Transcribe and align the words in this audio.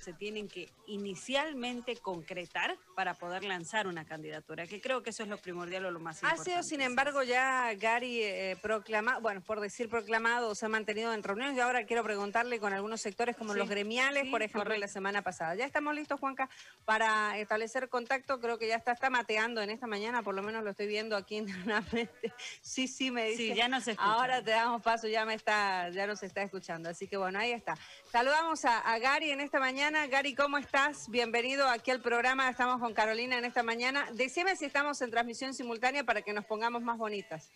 se 0.00 0.12
tienen 0.12 0.48
que 0.48 0.70
inicialmente 0.86 1.96
concretar 1.96 2.76
para 2.94 3.14
poder 3.14 3.44
lanzar 3.44 3.86
una 3.86 4.04
candidatura, 4.04 4.66
que 4.66 4.80
creo 4.80 5.02
que 5.02 5.10
eso 5.10 5.22
es 5.22 5.28
lo 5.28 5.38
primordial 5.38 5.84
o 5.86 5.90
lo 5.90 6.00
más 6.00 6.22
importante. 6.22 6.40
Ha 6.40 6.44
sido, 6.44 6.62
sin 6.62 6.80
embargo, 6.80 7.22
ya 7.22 7.74
Gary 7.74 8.22
eh, 8.22 8.56
proclamado, 8.60 9.20
bueno, 9.20 9.40
por 9.40 9.60
decir 9.60 9.88
proclamado, 9.88 10.54
se 10.54 10.66
ha 10.66 10.68
mantenido 10.68 11.12
en 11.12 11.22
reuniones 11.22 11.56
y 11.56 11.60
ahora 11.60 11.84
quiero 11.84 12.04
preguntarle 12.04 12.60
con 12.60 12.72
algunos 12.72 13.00
sectores 13.00 13.36
como 13.36 13.54
los 13.54 13.68
gremiales, 13.68 14.28
por 14.28 14.42
ejemplo, 14.42 14.76
la 14.76 14.88
semana 14.88 15.22
pasada. 15.22 15.54
Ya 15.54 15.66
estamos 15.66 15.94
listos, 15.94 16.20
Juanca, 16.20 16.48
para 16.84 17.38
establecer 17.38 17.88
contacto, 17.88 18.40
creo 18.40 18.58
que 18.58 18.68
ya 18.68 18.76
está, 18.76 18.92
está 18.92 19.10
mateando 19.10 19.60
en 19.62 19.70
esta 19.70 19.86
mañana, 19.86 20.22
por 20.22 20.34
lo 20.34 20.42
menos 20.42 20.62
lo 20.64 20.70
estoy 20.70 20.86
viendo 20.86 21.16
aquí 21.16 21.36
internamente. 21.38 22.32
Sí, 22.60 22.86
sí, 22.88 23.10
me 23.10 23.30
dice. 23.30 23.48
Sí, 23.48 23.54
ya 23.54 23.68
nos 23.68 23.86
escucha. 23.88 24.12
Ahora 24.12 24.42
te 24.42 24.50
damos 24.50 24.82
paso, 24.82 25.08
ya 25.08 25.24
me 25.24 25.34
está, 25.34 25.88
ya 25.90 26.06
nos 26.06 26.22
está 26.22 26.42
escuchando, 26.42 26.88
así 26.88 27.08
que 27.08 27.16
bueno, 27.16 27.38
ahí 27.38 27.52
está. 27.52 27.76
Saludamos 28.10 28.64
a, 28.64 28.78
a 28.78 28.98
Gary 28.98 29.30
en 29.30 29.40
esta 29.40 29.58
mañana. 29.58 29.71
Gary, 29.74 30.34
¿cómo 30.34 30.58
estás? 30.58 31.08
Bienvenido 31.08 31.66
aquí 31.66 31.90
al 31.90 32.02
programa. 32.02 32.50
Estamos 32.50 32.78
con 32.78 32.92
Carolina 32.92 33.38
en 33.38 33.46
esta 33.46 33.62
mañana. 33.62 34.06
Decime 34.12 34.54
si 34.54 34.66
estamos 34.66 35.00
en 35.00 35.10
transmisión 35.10 35.54
simultánea 35.54 36.04
para 36.04 36.20
que 36.20 36.34
nos 36.34 36.44
pongamos 36.44 36.82
más 36.82 36.98
bonitas. 36.98 37.48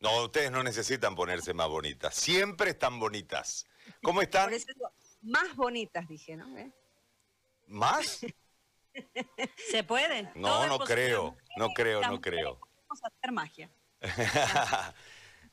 No, 0.00 0.24
ustedes 0.24 0.50
no 0.50 0.62
necesitan 0.62 1.14
ponerse 1.14 1.52
más 1.52 1.68
bonitas. 1.68 2.14
Siempre 2.14 2.70
están 2.70 2.98
bonitas. 2.98 3.66
¿Cómo 4.02 4.22
están? 4.22 4.50
más 5.20 5.54
bonitas, 5.56 6.08
dije, 6.08 6.36
¿no? 6.36 6.46
¿Más? 7.66 8.20
¿Se 9.70 9.84
puede? 9.84 10.32
No, 10.34 10.66
no 10.68 10.78
creo. 10.78 11.36
No 11.58 11.68
creo, 11.74 12.00
no 12.00 12.18
creo. 12.18 12.58
Vamos 12.88 13.04
a 13.04 13.08
hacer 13.08 13.30
magia. 13.30 13.70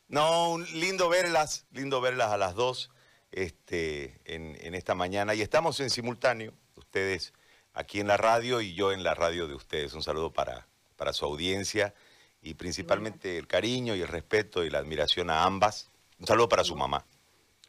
no, 0.07 0.59
lindo 0.59 1.09
verlas, 1.09 1.65
lindo 1.71 1.99
verlas 1.99 2.31
a 2.31 2.37
las 2.37 2.55
dos 2.55 2.89
este, 3.31 4.19
en, 4.25 4.75
esta 4.75 4.95
mañana 4.95 5.35
y 5.35 5.41
estamos 5.41 5.79
en 5.79 5.89
simultáneo, 5.89 6.53
ustedes 6.75 7.33
aquí 7.73 7.99
en 7.99 8.07
la 8.07 8.17
radio 8.17 8.61
y 8.61 8.73
yo 8.73 8.91
en 8.91 9.03
la 9.03 9.13
radio 9.13 9.47
de 9.47 9.55
ustedes. 9.55 9.93
Un 9.93 10.03
saludo 10.03 10.31
para, 10.31 10.67
para 10.95 11.13
su 11.13 11.25
audiencia 11.25 11.93
y 12.41 12.53
principalmente 12.53 13.37
el 13.37 13.47
cariño 13.47 13.95
y 13.95 14.01
el 14.01 14.07
respeto 14.07 14.63
y 14.63 14.69
la 14.69 14.79
admiración 14.79 15.29
a 15.29 15.43
ambas. 15.43 15.89
Un 16.19 16.27
saludo 16.27 16.47
para 16.47 16.63
su 16.63 16.75
mamá. 16.75 17.05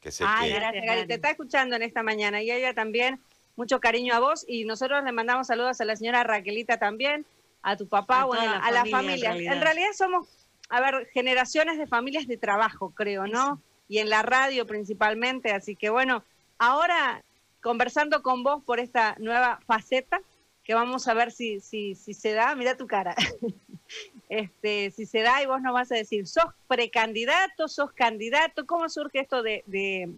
Que 0.00 0.12
sé 0.12 0.24
gracias, 0.24 1.06
Te 1.08 1.14
está 1.14 1.30
escuchando 1.30 1.74
en 1.74 1.82
esta 1.82 2.02
mañana 2.02 2.42
y 2.42 2.50
ella 2.50 2.74
también. 2.74 3.20
Mucho 3.56 3.80
cariño 3.80 4.14
a 4.14 4.20
vos 4.20 4.44
y 4.46 4.64
nosotros 4.64 5.02
le 5.02 5.12
mandamos 5.12 5.46
saludos 5.46 5.80
a 5.80 5.86
la 5.86 5.96
señora 5.96 6.22
Raquelita 6.22 6.78
también, 6.78 7.24
a 7.62 7.74
tu 7.76 7.88
papá, 7.88 8.20
a, 8.20 8.24
bueno, 8.26 8.52
a 8.62 8.70
la 8.70 8.84
familia. 8.84 9.34
En 9.34 9.62
realidad. 9.62 9.88
somos, 9.96 10.28
a 10.68 10.80
ver, 10.82 11.08
generaciones 11.14 11.78
de 11.78 11.86
familias 11.86 12.26
de 12.26 12.36
trabajo, 12.36 12.90
creo, 12.90 13.26
¿no? 13.26 13.62
Y 13.88 13.98
en 13.98 14.10
la 14.10 14.22
radio 14.22 14.66
principalmente. 14.66 15.52
Así 15.52 15.76
que 15.76 15.90
bueno, 15.90 16.24
ahora 16.58 17.22
conversando 17.62 18.22
con 18.22 18.42
vos 18.42 18.62
por 18.64 18.78
esta 18.78 19.16
nueva 19.18 19.60
faceta, 19.66 20.20
que 20.62 20.74
vamos 20.74 21.06
a 21.08 21.14
ver 21.14 21.32
si, 21.32 21.60
si, 21.60 21.94
si 21.94 22.14
se 22.14 22.32
da, 22.32 22.54
mira 22.54 22.76
tu 22.76 22.86
cara, 22.86 23.14
este, 24.28 24.90
si 24.90 25.06
se 25.06 25.20
da 25.20 25.42
y 25.42 25.46
vos 25.46 25.60
nos 25.62 25.72
vas 25.72 25.92
a 25.92 25.94
decir, 25.94 26.26
¿sos 26.26 26.46
precandidato, 26.68 27.68
sos 27.68 27.92
candidato? 27.92 28.66
¿Cómo 28.66 28.88
surge 28.88 29.20
esto 29.20 29.42
de, 29.42 29.62
de 29.66 30.10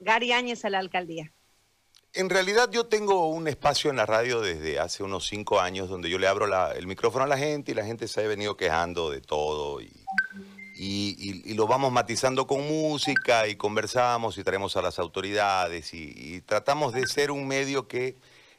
Gary 0.00 0.32
Áñez 0.32 0.64
a 0.64 0.70
la 0.70 0.78
alcaldía? 0.78 1.30
En 2.14 2.28
realidad 2.28 2.70
yo 2.70 2.86
tengo 2.86 3.28
un 3.28 3.48
espacio 3.48 3.90
en 3.90 3.96
la 3.96 4.04
radio 4.04 4.42
desde 4.42 4.78
hace 4.78 5.02
unos 5.02 5.26
cinco 5.26 5.60
años 5.60 5.88
donde 5.88 6.10
yo 6.10 6.18
le 6.18 6.26
abro 6.26 6.46
el 6.72 6.86
micrófono 6.86 7.24
a 7.24 7.28
la 7.28 7.38
gente 7.38 7.72
y 7.72 7.74
la 7.74 7.86
gente 7.86 8.06
se 8.06 8.22
ha 8.22 8.28
venido 8.28 8.56
quejando 8.56 9.10
de 9.10 9.22
todo 9.22 9.80
y 9.80 10.04
y, 10.84 11.54
lo 11.54 11.66
vamos 11.66 11.92
matizando 11.92 12.46
con 12.46 12.66
música 12.66 13.46
y 13.46 13.56
conversamos 13.56 14.36
y 14.36 14.42
traemos 14.42 14.76
a 14.76 14.82
las 14.82 14.98
autoridades 14.98 15.94
y, 15.94 16.40
tratamos 16.42 16.92
de 16.92 17.06
ser 17.06 17.30
un 17.30 17.46
medio 17.46 17.86
que 17.86 18.16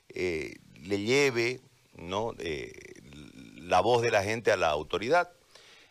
eh, 0.09 0.55
le 0.81 1.01
lleve 1.01 1.61
¿no? 1.95 2.33
Eh, 2.39 2.71
la 3.57 3.81
voz 3.81 4.01
de 4.01 4.11
la 4.11 4.23
gente 4.23 4.51
a 4.51 4.57
la 4.57 4.69
autoridad. 4.69 5.31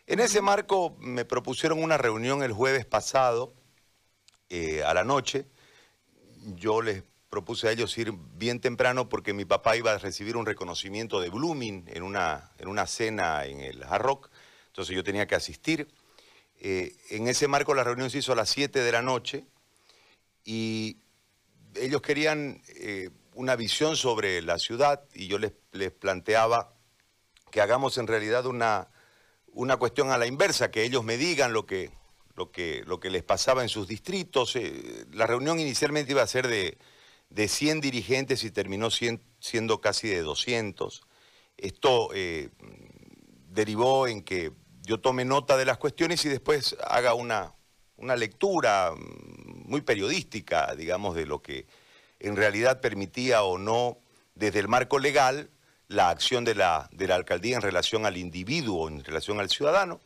En 0.07 0.19
ese 0.19 0.41
marco 0.41 0.95
me 0.99 1.23
propusieron 1.23 1.81
una 1.81 1.97
reunión 1.97 2.43
el 2.43 2.51
jueves 2.51 2.85
pasado 2.85 3.53
eh, 4.49 4.83
a 4.83 4.93
la 4.93 5.03
noche. 5.03 5.45
Yo 6.55 6.81
les 6.81 7.03
propuse 7.29 7.67
a 7.67 7.71
ellos 7.71 7.97
ir 7.97 8.11
bien 8.11 8.59
temprano 8.59 9.07
porque 9.07 9.33
mi 9.33 9.45
papá 9.45 9.77
iba 9.77 9.91
a 9.91 9.97
recibir 9.97 10.35
un 10.35 10.45
reconocimiento 10.45 11.19
de 11.19 11.29
Blooming 11.29 11.85
en 11.87 12.03
una, 12.03 12.51
en 12.57 12.67
una 12.67 12.85
cena 12.85 13.45
en 13.45 13.61
el 13.61 13.83
Hard. 13.83 14.29
Entonces 14.67 14.95
yo 14.95 15.03
tenía 15.03 15.27
que 15.27 15.35
asistir. 15.35 15.87
Eh, 16.65 16.95
en 17.09 17.27
ese 17.27 17.49
marco 17.49 17.73
la 17.73 17.83
reunión 17.83 18.09
se 18.09 18.19
hizo 18.19 18.31
a 18.31 18.37
las 18.37 18.49
7 18.49 18.79
de 18.79 18.91
la 18.93 19.01
noche 19.01 19.45
y 20.45 20.95
ellos 21.75 22.01
querían 22.01 22.61
eh, 22.77 23.09
una 23.33 23.57
visión 23.57 23.97
sobre 23.97 24.41
la 24.41 24.57
ciudad 24.57 25.03
y 25.13 25.27
yo 25.27 25.39
les, 25.39 25.51
planteaba 25.91 26.73
que 27.51 27.59
hagamos 27.59 27.97
en 27.97 28.07
realidad 28.07 28.45
una, 28.45 28.87
una, 29.47 29.75
cuestión 29.75 30.11
a 30.11 30.17
la 30.17 30.25
inversa, 30.25 30.71
que 30.71 30.83
ellos 30.83 31.03
me 31.03 31.17
digan 31.17 31.51
lo 31.51 31.65
que, 31.65 31.91
lo 32.37 32.49
que, 32.49 32.83
lo 32.85 32.97
que 33.01 33.09
les 33.09 33.23
pasaba 33.23 33.61
en 33.63 33.69
sus 33.69 33.89
distritos. 33.89 34.55
Eh, 34.55 35.05
la 35.11 35.27
reunión 35.27 35.59
inicialmente 35.59 36.13
iba 36.13 36.21
a 36.21 36.27
ser 36.27 36.47
de, 36.47 36.77
de 37.29 37.47
100 37.49 37.81
dirigentes 37.81 38.45
y 38.45 38.51
terminó 38.51 38.87
siendo 38.89 39.81
casi 39.81 40.07
de 40.07 40.21
200. 40.21 41.01
Esto 41.57 42.09
derivó 43.49 44.07
en 44.07 44.23
que 44.23 44.53
yo 44.85 44.99
tome 44.99 45.25
nota 45.25 45.57
de 45.57 45.65
las 45.65 45.77
cuestiones 45.77 46.23
y 46.25 46.29
después 46.29 46.75
haga 46.85 47.13
una, 47.13 47.53
una 47.97 48.15
lectura 48.15 48.91
mm, 48.95 49.69
muy 49.69 49.81
periodística, 49.81 50.75
digamos, 50.75 51.15
de 51.15 51.25
lo 51.25 51.41
que 51.41 51.65
en 52.19 52.35
realidad 52.35 52.81
permitía 52.81 53.43
o 53.43 53.57
no, 53.57 53.97
desde 54.35 54.59
el 54.59 54.67
marco 54.67 54.99
legal, 54.99 55.49
la 55.87 56.09
acción 56.09 56.43
de 56.43 56.55
la, 56.55 56.89
de 56.91 57.07
la 57.07 57.15
alcaldía 57.15 57.55
en 57.55 57.61
relación 57.61 58.05
al 58.05 58.17
individuo, 58.17 58.87
en 58.87 59.03
relación 59.03 59.39
al 59.39 59.49
ciudadano. 59.49 59.99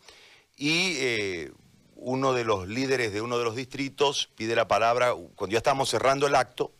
Y 0.56 0.96
eh, 0.98 1.52
uno 1.96 2.34
de 2.34 2.44
los 2.44 2.68
líderes 2.68 3.14
de 3.14 3.22
uno 3.22 3.38
de 3.38 3.46
los 3.46 3.56
distritos 3.56 4.30
pide 4.36 4.56
la 4.56 4.68
palabra 4.68 5.14
cuando 5.36 5.54
ya 5.54 5.60
estábamos 5.60 5.90
cerrando 5.90 6.28
el 6.28 6.36
acto, 6.36 6.72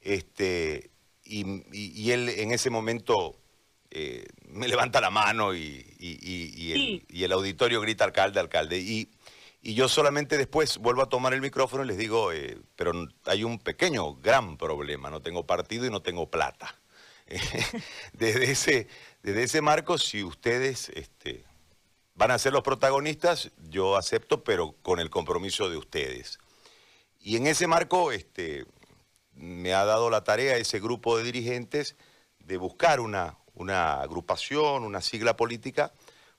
este, 0.00 0.90
y 1.24 2.10
él 2.12 2.28
en 2.28 2.52
ese 2.52 2.70
momento 2.70 3.36
eh, 3.90 4.26
me 4.48 4.68
levanta 4.68 5.00
la 5.00 5.10
mano 5.10 5.54
y, 5.54 5.84
el, 7.10 7.32
auditorio 7.32 7.80
grita 7.80 8.04
alcalde, 8.04 8.40
alcalde. 8.40 8.78
Y, 8.78 9.10
yo 9.62 9.88
solamente 9.88 10.38
después 10.38 10.78
vuelvo 10.78 11.02
a 11.02 11.08
tomar 11.08 11.34
el 11.34 11.40
micrófono 11.40 11.82
y 11.82 11.88
les 11.88 11.98
digo, 11.98 12.30
eh, 12.30 12.56
pero 12.76 12.92
hay 13.24 13.42
un 13.42 13.58
pequeño, 13.58 14.14
gran 14.14 14.56
problema, 14.56 15.10
no 15.10 15.20
tengo 15.20 15.44
partido 15.44 15.86
y 15.86 15.90
no 15.90 16.02
tengo 16.02 16.30
plata. 16.30 16.78
desde, 18.12 18.52
ese, 18.52 18.86
desde 19.24 19.42
ese 19.42 19.60
marco, 19.62 19.98
si 19.98 20.22
ustedes 20.22 20.90
este, 20.90 21.44
van 22.14 22.30
a 22.30 22.38
ser 22.38 22.52
los 22.52 22.62
protagonistas, 22.62 23.50
yo 23.68 23.96
acepto, 23.96 24.44
pero 24.44 24.76
con 24.82 25.00
el 25.00 25.10
compromiso 25.10 25.68
de 25.68 25.76
ustedes. 25.76 26.38
Y 27.20 27.36
en 27.36 27.48
ese 27.48 27.66
marco 27.66 28.12
este, 28.12 28.66
me 29.34 29.74
ha 29.74 29.84
dado 29.84 30.10
la 30.10 30.22
tarea 30.22 30.56
ese 30.56 30.78
grupo 30.78 31.18
de 31.18 31.24
dirigentes 31.24 31.96
de 32.38 32.56
buscar 32.56 33.00
una, 33.00 33.36
una 33.56 34.00
agrupación, 34.00 34.84
una 34.84 35.00
sigla 35.00 35.36
política, 35.36 35.92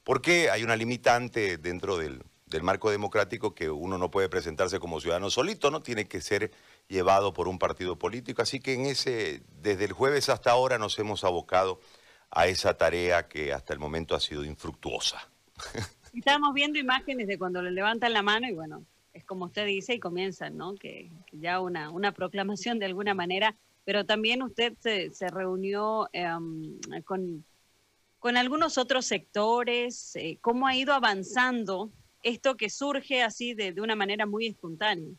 porque 0.04 0.50
hay 0.50 0.64
una 0.64 0.76
limitante 0.76 1.58
dentro 1.58 1.98
del, 1.98 2.24
marco 2.62 2.90
democrático 2.90 3.54
que 3.54 3.70
uno 3.70 3.98
no 3.98 4.10
puede 4.10 4.30
presentarse 4.30 4.80
como 4.80 5.02
ciudadano 5.02 5.30
solito, 5.30 5.70
¿no? 5.70 5.82
Tiene 5.82 6.08
que 6.08 6.22
ser 6.22 6.52
llevado 6.88 7.34
por 7.34 7.48
un 7.48 7.60
partido 7.60 7.98
político. 7.98 8.42
Así 8.42 8.62
que 8.62 8.74
en 8.74 8.86
ese, 8.86 9.42
desde 9.62 9.86
el 9.86 9.92
jueves 9.92 10.30
hasta 10.30 10.52
ahora 10.52 10.78
nos 10.78 10.98
hemos 10.98 11.26
abocado 11.26 11.82
a 12.32 12.48
esa 12.48 12.78
tarea 12.78 13.28
que 13.28 13.52
hasta 13.52 13.74
el 13.74 13.80
momento 13.80 14.16
ha 14.16 14.20
sido 14.20 14.46
infructuosa. 14.46 15.30
Estamos 16.14 16.54
viendo 16.54 16.80
imágenes 16.80 17.28
de 17.28 17.38
cuando 17.38 17.62
le 17.62 17.72
levantan 17.72 18.14
la 18.14 18.22
mano 18.22 18.48
y 18.48 18.54
bueno, 18.54 18.86
es 19.14 19.26
como 19.26 19.46
usted 19.46 19.66
dice 19.66 19.96
y 19.96 20.00
comienzan, 20.00 20.58
¿no? 20.58 20.76
Que, 20.76 21.12
ya 21.32 21.60
una, 21.60 21.90
una 21.90 22.14
proclamación 22.14 22.80
de 22.80 22.86
alguna 22.86 23.14
manera 23.14 23.56
pero 23.88 24.06
también 24.06 24.44
usted 24.44 24.74
se, 24.82 25.30
reunió 25.30 26.10
em, 26.12 26.78
con, 27.06 27.46
con, 28.20 28.36
algunos 28.36 28.78
otros 28.78 29.06
sectores. 29.06 30.14
Eh, 30.18 30.40
¿Cómo 30.42 30.68
ha 30.68 30.76
ido 30.76 30.94
avanzando 30.94 31.90
esto 32.22 32.58
que 32.58 32.70
surge 32.70 33.24
así 33.24 33.54
de, 33.54 33.74
una 33.80 33.96
manera 33.96 34.26
muy 34.26 34.46
espontánea? 34.46 35.16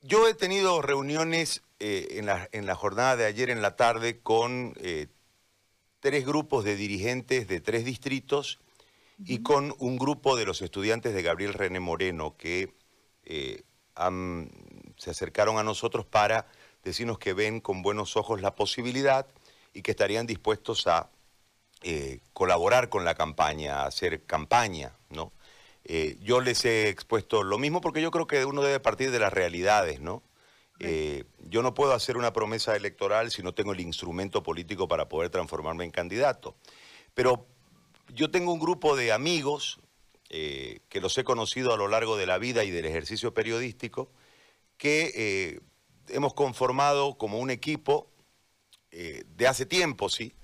Yo 0.00 0.28
he 0.28 0.34
tenido 0.34 0.80
reuniones 0.80 1.64
eh, 1.80 2.06
en, 2.12 2.26
la, 2.26 2.48
en, 2.52 2.66
la, 2.66 2.76
jornada 2.76 3.16
de 3.16 3.24
ayer 3.24 3.50
en 3.50 3.62
la 3.62 3.74
tarde 3.74 4.20
con 4.20 4.74
eh, 4.76 5.08
tres 5.98 6.24
grupos 6.24 6.62
de 6.62 6.76
dirigentes 6.76 7.48
de 7.48 7.60
tres 7.60 7.84
distritos 7.84 8.60
y 9.24 9.42
con 9.42 9.74
un 9.80 9.98
grupo 9.98 10.36
de 10.36 10.46
los 10.46 10.62
estudiantes 10.62 11.14
de 11.14 11.22
Gabriel 11.22 11.54
René 11.54 11.80
Moreno 11.80 12.36
que 12.36 12.72
han 13.96 14.50
se 15.00 15.10
acercaron 15.10 15.58
a 15.58 15.64
nosotros 15.64 16.04
para 16.04 16.46
decirnos 16.82 17.18
que 17.18 17.32
ven 17.32 17.60
con 17.60 17.82
buenos 17.82 18.16
ojos 18.16 18.40
la 18.40 18.54
posibilidad 18.54 19.26
y 19.72 19.82
que 19.82 19.92
estarían 19.92 20.26
dispuestos 20.26 20.86
a 20.86 21.10
eh, 21.82 22.20
colaborar 22.34 22.90
con 22.90 23.06
la 23.06 23.14
campaña, 23.14 23.80
a 23.80 23.86
hacer 23.86 24.24
campaña, 24.24 24.92
¿no? 25.08 25.32
Eh, 25.84 26.18
yo 26.20 26.42
les 26.42 26.66
he 26.66 26.90
expuesto 26.90 27.42
lo 27.42 27.56
mismo 27.56 27.80
porque 27.80 28.02
yo 28.02 28.10
creo 28.10 28.26
que 28.26 28.44
uno 28.44 28.60
debe 28.60 28.80
partir 28.80 29.10
de 29.10 29.18
las 29.18 29.32
realidades, 29.32 30.00
¿no? 30.00 30.22
Eh, 30.78 31.24
yo 31.48 31.62
no 31.62 31.74
puedo 31.74 31.92
hacer 31.92 32.16
una 32.16 32.32
promesa 32.32 32.76
electoral 32.76 33.30
si 33.30 33.42
no 33.42 33.54
tengo 33.54 33.72
el 33.72 33.80
instrumento 33.80 34.42
político 34.42 34.88
para 34.88 35.08
poder 35.08 35.30
transformarme 35.30 35.84
en 35.84 35.90
candidato. 35.90 36.54
Pero 37.14 37.46
yo 38.14 38.30
tengo 38.30 38.52
un 38.52 38.60
grupo 38.60 38.96
de 38.96 39.12
amigos 39.12 39.80
que 40.28 41.00
los 41.00 41.18
he 41.18 41.24
conocido 41.24 41.74
a 41.74 41.76
lo 41.76 41.88
largo 41.88 42.16
de 42.16 42.24
la 42.24 42.38
vida 42.38 42.62
y 42.62 42.70
del 42.70 42.84
ejercicio 42.84 43.34
periodístico, 43.34 44.12
que 44.78 45.60
hemos 46.08 46.34
conformado 46.34 47.16
como 47.16 47.38
un 47.38 47.50
equipo 47.50 48.08
de 48.90 49.46
hace 49.46 49.66
tiempo, 49.66 50.08
sí, 50.08 50.34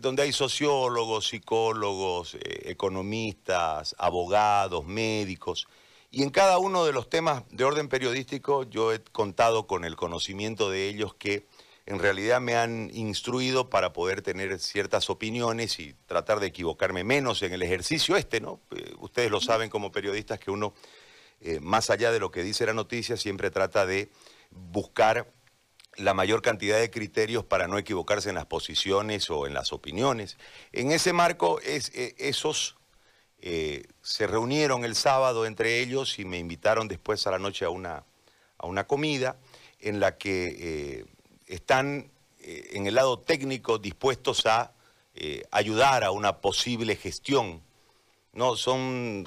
donde 0.00 0.22
hay 0.22 0.32
sociólogos, 0.32 1.28
psicólogos, 1.28 2.34
eh, 2.34 2.62
economistas, 2.64 3.94
abogados, 3.98 4.84
médicos. 4.84 5.68
Y 6.10 6.22
en 6.22 6.30
cada 6.30 6.58
uno 6.58 6.84
de 6.84 6.92
los 6.92 7.08
temas 7.08 7.44
de 7.50 7.64
orden 7.64 7.88
periodístico 7.88 8.64
yo 8.64 8.92
he 8.92 9.00
contado 9.00 9.66
con 9.66 9.84
el 9.84 9.96
conocimiento 9.96 10.70
de 10.70 10.88
ellos 10.88 11.14
que 11.14 11.46
en 11.84 12.00
realidad 12.00 12.40
me 12.40 12.56
han 12.56 12.90
instruido 12.94 13.70
para 13.70 13.92
poder 13.92 14.22
tener 14.22 14.58
ciertas 14.58 15.08
opiniones 15.08 15.78
y 15.78 15.94
tratar 16.06 16.40
de 16.40 16.48
equivocarme 16.48 17.04
menos 17.04 17.42
en 17.42 17.52
el 17.52 17.62
ejercicio 17.62 18.16
este, 18.16 18.40
¿no? 18.40 18.60
Eh, 18.72 18.92
ustedes 18.98 19.30
lo 19.30 19.40
saben 19.40 19.70
como 19.70 19.92
periodistas 19.92 20.40
que 20.40 20.50
uno, 20.50 20.74
eh, 21.40 21.60
más 21.60 21.90
allá 21.90 22.10
de 22.10 22.18
lo 22.18 22.32
que 22.32 22.42
dice 22.42 22.66
la 22.66 22.72
noticia, 22.72 23.16
siempre 23.16 23.52
trata 23.52 23.86
de 23.86 24.10
buscar 24.50 25.32
la 25.96 26.14
mayor 26.14 26.42
cantidad 26.42 26.78
de 26.78 26.90
criterios 26.90 27.44
para 27.44 27.68
no 27.68 27.78
equivocarse 27.78 28.28
en 28.28 28.34
las 28.34 28.46
posiciones 28.46 29.30
o 29.30 29.46
en 29.46 29.54
las 29.54 29.72
opiniones. 29.72 30.36
En 30.72 30.92
ese 30.92 31.12
marco, 31.12 31.58
eh, 31.62 32.14
esos 32.18 32.76
eh, 33.40 33.84
se 34.02 34.26
reunieron 34.26 34.84
el 34.84 34.94
sábado 34.94 35.46
entre 35.46 35.80
ellos 35.80 36.18
y 36.18 36.24
me 36.24 36.38
invitaron 36.38 36.88
después 36.88 37.26
a 37.26 37.30
la 37.30 37.38
noche 37.38 37.64
a 37.64 37.70
una, 37.70 38.04
a 38.58 38.66
una 38.66 38.86
comida 38.86 39.36
en 39.80 40.00
la 40.00 40.16
que 40.16 40.56
eh, 40.58 41.04
están 41.46 42.10
en 42.48 42.86
el 42.86 42.94
lado 42.94 43.18
técnico 43.18 43.78
dispuestos 43.78 44.46
a 44.46 44.72
ayudar 45.50 46.04
a 46.04 46.12
una 46.12 46.40
posible 46.40 46.94
gestión. 46.94 47.60
No, 48.32 48.54
son, 48.54 49.24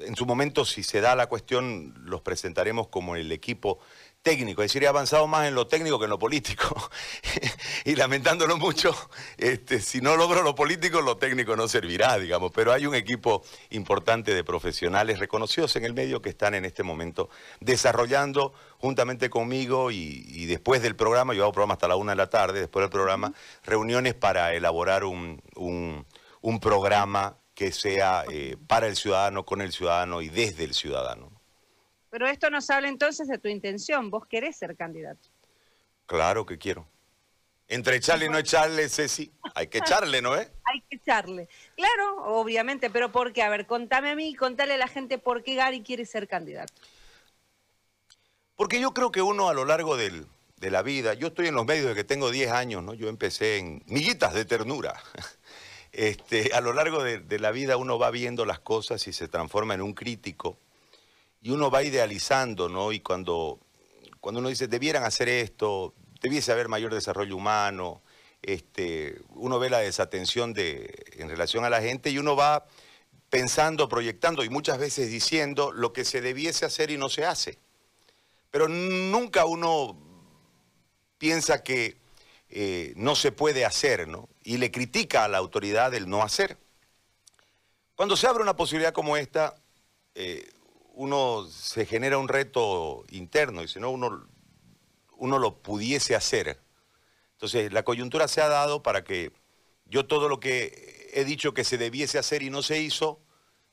en 0.00 0.16
su 0.16 0.26
momento, 0.26 0.66
si 0.66 0.82
se 0.82 1.00
da 1.00 1.16
la 1.16 1.28
cuestión, 1.28 1.94
los 2.04 2.20
presentaremos 2.20 2.88
como 2.88 3.16
el 3.16 3.32
equipo 3.32 3.78
técnico, 4.22 4.62
es 4.62 4.70
decir, 4.70 4.84
he 4.84 4.88
avanzado 4.88 5.26
más 5.26 5.48
en 5.48 5.54
lo 5.54 5.66
técnico 5.66 5.98
que 5.98 6.04
en 6.04 6.10
lo 6.10 6.18
político. 6.18 6.90
y 7.84 7.94
lamentándolo 7.96 8.56
mucho, 8.56 8.94
este, 9.38 9.80
si 9.80 10.00
no 10.00 10.16
logro 10.16 10.42
lo 10.42 10.54
político, 10.54 11.00
lo 11.00 11.16
técnico 11.16 11.56
no 11.56 11.68
servirá, 11.68 12.18
digamos. 12.18 12.52
Pero 12.54 12.72
hay 12.72 12.86
un 12.86 12.94
equipo 12.94 13.42
importante 13.70 14.34
de 14.34 14.44
profesionales 14.44 15.18
reconocidos 15.18 15.74
en 15.76 15.84
el 15.84 15.94
medio 15.94 16.20
que 16.20 16.30
están 16.30 16.54
en 16.54 16.64
este 16.64 16.82
momento 16.82 17.30
desarrollando 17.60 18.52
juntamente 18.78 19.30
conmigo 19.30 19.90
y, 19.90 20.46
después 20.46 20.82
del 20.82 20.96
programa, 20.96 21.34
yo 21.34 21.42
hago 21.44 21.52
programa 21.52 21.74
hasta 21.74 21.88
la 21.88 21.96
una 21.96 22.12
de 22.12 22.16
la 22.16 22.28
tarde, 22.28 22.60
después 22.60 22.82
del 22.82 22.90
programa, 22.90 23.32
reuniones 23.64 24.14
para 24.14 24.54
elaborar 24.54 25.04
un, 25.04 25.42
programa 26.60 27.36
que 27.54 27.72
sea 27.72 28.24
eh, 28.30 28.56
para 28.66 28.86
el 28.86 28.96
ciudadano, 28.96 29.44
con 29.44 29.60
el 29.60 29.72
ciudadano 29.72 30.22
y 30.22 30.28
desde 30.28 30.64
el 30.64 30.74
ciudadano. 30.74 31.39
Pero 32.10 32.26
esto 32.26 32.50
nos 32.50 32.68
habla 32.70 32.88
entonces 32.88 33.28
de 33.28 33.38
tu 33.38 33.48
intención. 33.48 34.10
Vos 34.10 34.26
querés 34.26 34.56
ser 34.56 34.76
candidato. 34.76 35.28
Claro 36.06 36.44
que 36.44 36.58
quiero. 36.58 36.86
Entre 37.68 37.94
echarle 37.94 38.26
y 38.26 38.28
no 38.28 38.36
echarle, 38.36 38.88
Ceci, 38.88 39.30
hay 39.54 39.68
que 39.68 39.78
echarle, 39.78 40.20
¿no 40.20 40.34
es? 40.34 40.50
hay 40.64 40.80
que 40.80 40.96
echarle. 40.96 41.48
Claro, 41.76 42.24
obviamente, 42.24 42.90
pero 42.90 43.12
¿por 43.12 43.32
qué? 43.32 43.44
A 43.44 43.48
ver, 43.48 43.66
contame 43.66 44.10
a 44.10 44.16
mí 44.16 44.30
y 44.30 44.34
contale 44.34 44.74
a 44.74 44.76
la 44.76 44.88
gente 44.88 45.18
por 45.18 45.44
qué 45.44 45.54
Gary 45.54 45.82
quiere 45.82 46.04
ser 46.04 46.26
candidato. 46.26 46.74
Porque 48.56 48.80
yo 48.80 48.92
creo 48.92 49.12
que 49.12 49.22
uno 49.22 49.48
a 49.48 49.54
lo 49.54 49.64
largo 49.64 49.96
de 49.96 50.26
la 50.58 50.82
vida, 50.82 51.14
yo 51.14 51.28
estoy 51.28 51.46
en 51.46 51.54
los 51.54 51.64
medios 51.64 51.86
desde 51.86 51.96
que 51.96 52.04
tengo 52.04 52.32
10 52.32 52.50
años, 52.50 52.82
¿no? 52.82 52.92
Yo 52.92 53.08
empecé 53.08 53.58
en 53.58 53.84
miguitas 53.86 54.34
de 54.34 54.44
ternura. 54.44 55.00
Este, 55.92 56.52
a 56.54 56.60
lo 56.60 56.72
largo 56.72 57.02
de, 57.02 57.18
de 57.18 57.40
la 57.40 57.50
vida 57.50 57.76
uno 57.76 57.98
va 57.98 58.12
viendo 58.12 58.46
las 58.46 58.60
cosas 58.60 59.08
y 59.08 59.12
se 59.12 59.26
transforma 59.26 59.74
en 59.74 59.82
un 59.82 59.92
crítico 59.92 60.56
y 61.42 61.50
uno 61.50 61.70
va 61.70 61.82
idealizando, 61.82 62.68
¿no? 62.68 62.92
Y 62.92 63.00
cuando, 63.00 63.58
cuando 64.20 64.40
uno 64.40 64.48
dice, 64.48 64.68
debieran 64.68 65.04
hacer 65.04 65.28
esto, 65.28 65.94
debiese 66.20 66.52
haber 66.52 66.68
mayor 66.68 66.92
desarrollo 66.92 67.36
humano, 67.36 68.02
este, 68.42 69.20
uno 69.30 69.58
ve 69.58 69.70
la 69.70 69.78
desatención 69.78 70.52
de, 70.52 70.94
en 71.12 71.28
relación 71.28 71.64
a 71.64 71.70
la 71.70 71.80
gente 71.80 72.10
y 72.10 72.18
uno 72.18 72.36
va 72.36 72.66
pensando, 73.28 73.88
proyectando 73.88 74.44
y 74.44 74.48
muchas 74.48 74.78
veces 74.78 75.10
diciendo 75.10 75.72
lo 75.72 75.92
que 75.92 76.04
se 76.04 76.20
debiese 76.20 76.64
hacer 76.64 76.90
y 76.90 76.96
no 76.96 77.08
se 77.08 77.24
hace. 77.24 77.58
Pero 78.50 78.68
nunca 78.68 79.44
uno 79.44 79.96
piensa 81.18 81.62
que 81.62 81.96
eh, 82.48 82.92
no 82.96 83.14
se 83.14 83.30
puede 83.30 83.64
hacer, 83.64 84.08
¿no? 84.08 84.28
Y 84.42 84.56
le 84.58 84.72
critica 84.72 85.24
a 85.24 85.28
la 85.28 85.38
autoridad 85.38 85.94
el 85.94 86.08
no 86.08 86.22
hacer. 86.22 86.58
Cuando 87.94 88.16
se 88.16 88.26
abre 88.26 88.42
una 88.42 88.56
posibilidad 88.56 88.92
como 88.92 89.16
esta, 89.16 89.54
eh, 90.14 90.50
uno 91.00 91.46
se 91.48 91.86
genera 91.86 92.18
un 92.18 92.28
reto 92.28 93.04
interno 93.10 93.62
y 93.62 93.68
si 93.68 93.80
no 93.80 93.90
uno, 93.90 94.28
uno 95.16 95.38
lo 95.38 95.62
pudiese 95.62 96.14
hacer. 96.14 96.60
Entonces 97.32 97.72
la 97.72 97.84
coyuntura 97.84 98.28
se 98.28 98.42
ha 98.42 98.48
dado 98.48 98.82
para 98.82 99.02
que 99.02 99.32
yo 99.86 100.04
todo 100.04 100.28
lo 100.28 100.40
que 100.40 101.08
he 101.14 101.24
dicho 101.24 101.54
que 101.54 101.64
se 101.64 101.78
debiese 101.78 102.18
hacer 102.18 102.42
y 102.42 102.50
no 102.50 102.60
se 102.60 102.82
hizo, 102.82 103.18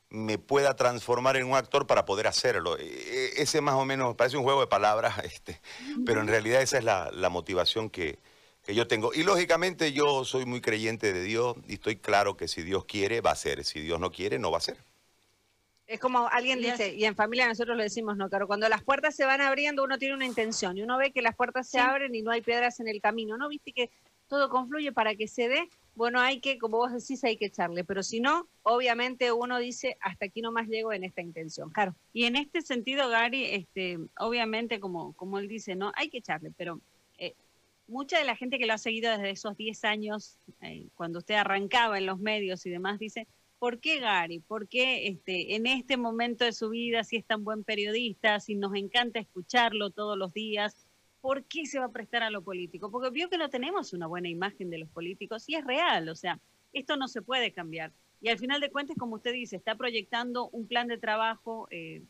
me 0.10 0.38
pueda 0.38 0.78
transformar 0.78 1.36
en 1.36 1.48
un 1.48 1.56
actor 1.56 1.86
para 1.86 2.06
poder 2.06 2.28
hacerlo. 2.28 2.78
E, 2.78 2.86
e, 2.86 3.42
ese 3.42 3.60
más 3.60 3.76
o 3.76 3.84
menos 3.84 4.16
parece 4.16 4.38
un 4.38 4.44
juego 4.44 4.62
de 4.62 4.68
palabras, 4.68 5.20
este, 5.26 5.60
pero 6.06 6.22
en 6.22 6.28
realidad 6.30 6.62
esa 6.62 6.78
es 6.78 6.86
la, 6.86 7.30
motivación 7.30 7.90
que, 7.90 8.20
que, 8.64 8.74
yo 8.74 8.88
tengo. 8.88 9.14
Y 9.14 9.24
lógicamente 9.24 9.92
yo 9.92 10.24
soy 10.24 10.46
muy 10.46 10.62
creyente 10.62 11.12
de 11.12 11.24
Dios 11.24 11.58
y 11.68 11.74
estoy 11.74 11.98
claro 11.98 12.38
que 12.38 12.48
si 12.48 12.62
Dios 12.62 12.86
quiere, 12.86 13.20
va 13.20 13.32
a 13.32 13.36
ser. 13.36 13.66
Si 13.66 13.82
Dios 13.82 14.00
no 14.00 14.14
quiere, 14.14 14.40
no 14.40 14.50
va 14.50 14.60
a 14.60 14.62
ser. 14.62 14.78
Es 15.88 16.02
como 16.02 16.28
alguien 16.28 16.60
dice, 16.60 16.94
y 16.94 17.06
en 17.06 17.16
familia 17.16 17.48
nosotros 17.48 17.78
lo 17.78 17.84
decimos, 17.84 18.18
no, 18.18 18.30
claro, 18.30 18.46
cuando 18.46 18.68
las 18.68 18.84
puertas 18.84 19.16
se 19.16 19.24
van 19.24 19.40
abriendo 19.40 19.86
uno 19.86 19.98
tiene 19.98 20.16
una 20.16 20.26
intención 20.26 20.78
y 20.78 20.84
uno 20.84 20.98
ve 20.98 21.12
que 21.12 21.22
las 21.22 21.36
puertas 21.36 21.70
se 21.70 21.80
abren 21.80 22.14
y 22.14 22.22
no 22.22 22.32
hay 22.32 22.42
piedras 22.42 22.82
en 22.82 22.90
el 22.90 23.00
camino, 23.00 23.38
¿no? 23.38 23.48
Viste 23.48 23.72
que 23.72 23.90
todo 24.28 24.50
confluye 24.50 24.92
para 24.92 25.16
que 25.16 25.30
se 25.30 25.48
dé, 25.48 25.70
bueno, 25.96 26.20
hay 26.20 26.40
que, 26.42 26.58
como 26.58 26.78
vos 26.78 26.92
decís, 26.92 27.24
hay 27.24 27.38
que 27.38 27.46
echarle, 27.46 27.84
pero 27.84 28.04
si 28.04 28.20
no, 28.20 28.48
obviamente 28.64 29.32
uno 29.32 29.58
dice, 29.58 29.98
hasta 30.02 30.26
aquí 30.26 30.42
nomás 30.42 30.68
llego 30.68 30.92
en 30.94 31.04
esta 31.04 31.22
intención, 31.22 31.70
claro. 31.70 31.96
Y 32.14 32.26
en 32.26 32.36
este 32.36 32.62
sentido, 32.62 33.10
Gary, 33.10 33.46
este, 33.46 33.98
obviamente, 34.20 34.80
como, 34.80 35.14
como 35.14 35.40
él 35.40 35.48
dice, 35.48 35.76
no, 35.76 35.92
hay 35.96 36.10
que 36.10 36.18
echarle, 36.18 36.52
pero 36.56 36.82
eh, 37.18 37.34
mucha 37.88 38.20
de 38.20 38.26
la 38.26 38.36
gente 38.36 38.60
que 38.60 38.66
lo 38.66 38.74
ha 38.74 38.78
seguido 38.78 39.12
desde 39.12 39.32
esos 39.32 39.56
10 39.58 39.86
años, 39.86 40.38
eh, 40.62 40.86
cuando 40.96 41.20
usted 41.20 41.36
arrancaba 41.36 41.98
en 41.98 42.06
los 42.06 42.20
medios 42.20 42.66
y 42.66 42.70
demás, 42.70 43.00
dice, 43.00 43.28
¿Por 43.60 43.80
qué 43.80 44.00
Gary? 44.00 44.40
¿Por 44.40 44.68
qué 44.68 45.08
este, 45.08 45.56
en 45.56 45.66
este 45.66 45.98
momento 45.98 46.46
de 46.46 46.54
su 46.54 46.70
vida, 46.70 47.04
si 47.04 47.18
es 47.18 47.26
tan 47.26 47.44
buen 47.44 47.64
periodista, 47.64 48.40
si 48.40 48.56
nos 48.56 48.76
encanta 48.76 49.20
escucharlo 49.20 49.90
todos 49.90 50.18
los 50.18 50.32
días, 50.34 50.88
¿por 51.22 51.44
qué 51.46 51.66
se 51.66 51.80
va 51.80 51.86
a 51.86 51.92
prestar 51.92 52.22
a 52.22 52.30
lo 52.30 52.44
político? 52.44 52.92
Porque 52.92 53.10
vio 53.10 53.30
que 53.30 53.38
no 53.38 53.50
tenemos 53.50 53.94
una 53.94 54.06
buena 54.06 54.30
imagen 54.30 54.70
de 54.70 54.78
los 54.78 54.90
políticos 54.90 55.50
y 55.50 55.56
es 55.56 55.66
real, 55.66 56.08
o 56.10 56.16
sea, 56.16 56.40
esto 56.72 56.98
no 56.98 57.08
se 57.08 57.24
puede 57.24 57.52
cambiar. 57.52 57.92
Y 58.22 58.30
al 58.30 58.38
final 58.38 58.62
de 58.62 58.70
cuentas, 58.70 58.96
como 58.98 59.16
usted 59.16 59.34
dice, 59.34 59.56
está 59.56 59.76
proyectando 59.76 60.50
un 60.50 60.68
plan 60.68 60.88
de 60.88 60.98
trabajo 60.98 61.68
eh, 61.72 62.04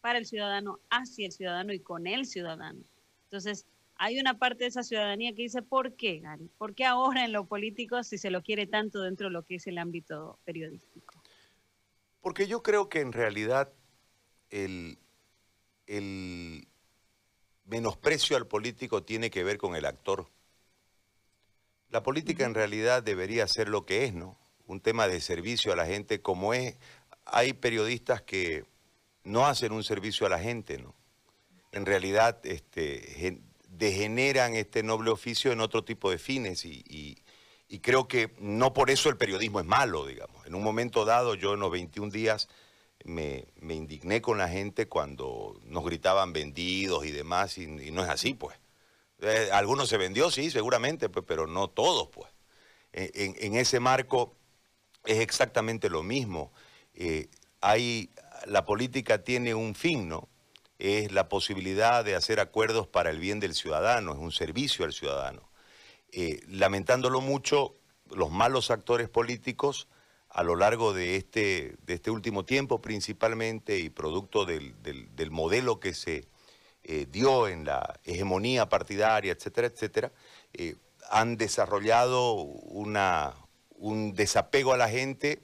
para 0.00 0.18
el 0.18 0.26
ciudadano, 0.26 0.80
hacia 0.90 1.26
el 1.26 1.32
ciudadano 1.32 1.72
y 1.72 1.80
con 1.80 2.06
el 2.06 2.24
ciudadano. 2.24 2.80
Entonces, 3.24 3.66
hay 3.98 4.20
una 4.20 4.38
parte 4.38 4.64
de 4.64 4.68
esa 4.68 4.84
ciudadanía 4.84 5.34
que 5.34 5.42
dice, 5.42 5.60
¿por 5.60 5.94
qué, 5.94 6.20
Gary? 6.20 6.48
¿Por 6.56 6.74
qué 6.74 6.84
ahora 6.84 7.24
en 7.24 7.32
lo 7.32 7.46
político 7.46 8.02
si 8.04 8.16
se 8.16 8.30
lo 8.30 8.42
quiere 8.42 8.66
tanto 8.66 9.02
dentro 9.02 9.26
de 9.26 9.32
lo 9.32 9.42
que 9.42 9.56
es 9.56 9.66
el 9.66 9.76
ámbito 9.76 10.38
periodístico? 10.44 11.20
Porque 12.20 12.46
yo 12.46 12.62
creo 12.62 12.88
que 12.88 13.00
en 13.00 13.12
realidad 13.12 13.72
el, 14.50 14.98
menosprecio 17.66 18.36
al 18.36 18.46
político 18.46 19.02
tiene 19.02 19.30
que 19.30 19.42
ver 19.42 19.58
con 19.58 19.74
el 19.74 19.84
actor. 19.84 20.28
La 21.90 22.02
política 22.04 22.44
en 22.44 22.54
realidad 22.54 23.02
debería 23.02 23.48
ser 23.48 23.68
lo 23.68 23.84
que 23.84 24.04
es, 24.04 24.14
¿no? 24.14 24.38
Un 24.66 24.80
tema 24.80 25.08
de 25.08 25.20
servicio 25.20 25.72
a 25.72 25.76
la 25.76 25.86
gente 25.86 26.22
como 26.22 26.54
es. 26.54 26.76
Hay 27.24 27.52
periodistas 27.52 28.22
que 28.22 28.64
no 29.24 29.46
hacen 29.46 29.72
un 29.72 29.82
servicio 29.82 30.26
a 30.26 30.30
la 30.30 30.38
gente, 30.38 30.78
¿no? 30.78 30.94
En 31.72 31.84
realidad 31.84 32.40
este, 32.44 33.42
degeneran 33.78 34.54
este 34.54 34.82
noble 34.82 35.10
oficio 35.10 35.52
en 35.52 35.60
otro 35.60 35.84
tipo 35.84 36.10
de 36.10 36.18
fines 36.18 36.64
y, 36.64 37.22
creo 37.80 38.08
que 38.08 38.34
no 38.38 38.72
por 38.72 38.90
eso 38.90 39.08
el 39.08 39.16
periodismo 39.16 39.60
es 39.60 39.66
malo, 39.66 40.06
digamos. 40.06 40.44
En 40.46 40.54
un 40.54 40.62
momento 40.62 41.04
dado, 41.04 41.34
yo 41.34 41.54
en 41.54 41.60
los 41.60 41.70
21 41.70 42.10
días 42.10 42.48
me, 43.04 43.46
indigné 43.60 44.20
con 44.20 44.38
la 44.38 44.48
gente 44.48 44.88
cuando 44.88 45.60
nos 45.64 45.84
gritaban 45.84 46.32
vendidos 46.32 47.06
y 47.06 47.12
demás, 47.12 47.56
y, 47.58 47.66
no 47.66 48.02
es 48.02 48.08
así, 48.08 48.34
pues. 48.34 48.56
Eh, 49.20 49.50
algunos 49.52 49.88
se 49.88 49.96
vendió, 49.96 50.30
sí, 50.30 50.50
seguramente, 50.50 51.08
pues, 51.08 51.24
pero 51.26 51.46
no 51.46 51.68
todos, 51.68 52.08
pues. 52.08 52.28
En, 52.92 53.54
ese 53.54 53.80
marco 53.80 54.34
es 55.04 55.20
exactamente 55.20 55.88
lo 55.88 56.02
mismo. 56.02 56.52
Eh, 56.94 57.28
hay, 57.60 58.10
la 58.46 58.64
política 58.64 59.22
tiene 59.22 59.54
un 59.54 59.74
fin, 59.74 60.08
¿no? 60.08 60.28
Es 60.78 61.12
la 61.12 61.28
posibilidad 61.28 62.04
de 62.04 62.14
hacer 62.14 62.40
acuerdos 62.40 62.86
para 62.86 63.10
el 63.10 63.18
bien 63.18 63.40
del 63.40 63.54
ciudadano, 63.54 64.12
es 64.12 64.18
un 64.18 64.32
servicio 64.32 64.84
al 64.84 64.92
ciudadano. 64.92 65.48
Eh, 66.12 66.40
lamentándolo 66.48 67.20
mucho, 67.20 67.76
los 68.10 68.30
malos 68.30 68.70
actores 68.70 69.08
políticos 69.08 69.88
a 70.30 70.42
lo 70.42 70.56
largo 70.56 70.92
de 70.92 71.16
este, 71.16 71.76
de 71.82 71.94
este 71.94 72.10
último 72.10 72.44
tiempo 72.44 72.80
principalmente 72.80 73.78
y 73.78 73.90
producto 73.90 74.44
del, 74.44 74.74
modelo 75.30 75.80
que 75.80 75.94
se 75.94 76.28
eh, 76.84 77.06
dio 77.10 77.48
en 77.48 77.64
la 77.64 77.98
hegemonía 78.04 78.68
partidaria, 78.68 79.32
etcétera, 79.32 79.68
etcétera, 79.68 80.12
eh, 80.52 80.76
han 81.10 81.36
desarrollado 81.36 82.34
una, 82.34 83.34
un 83.70 84.14
desapego 84.14 84.72
a 84.72 84.76
la 84.76 84.88
gente 84.88 85.42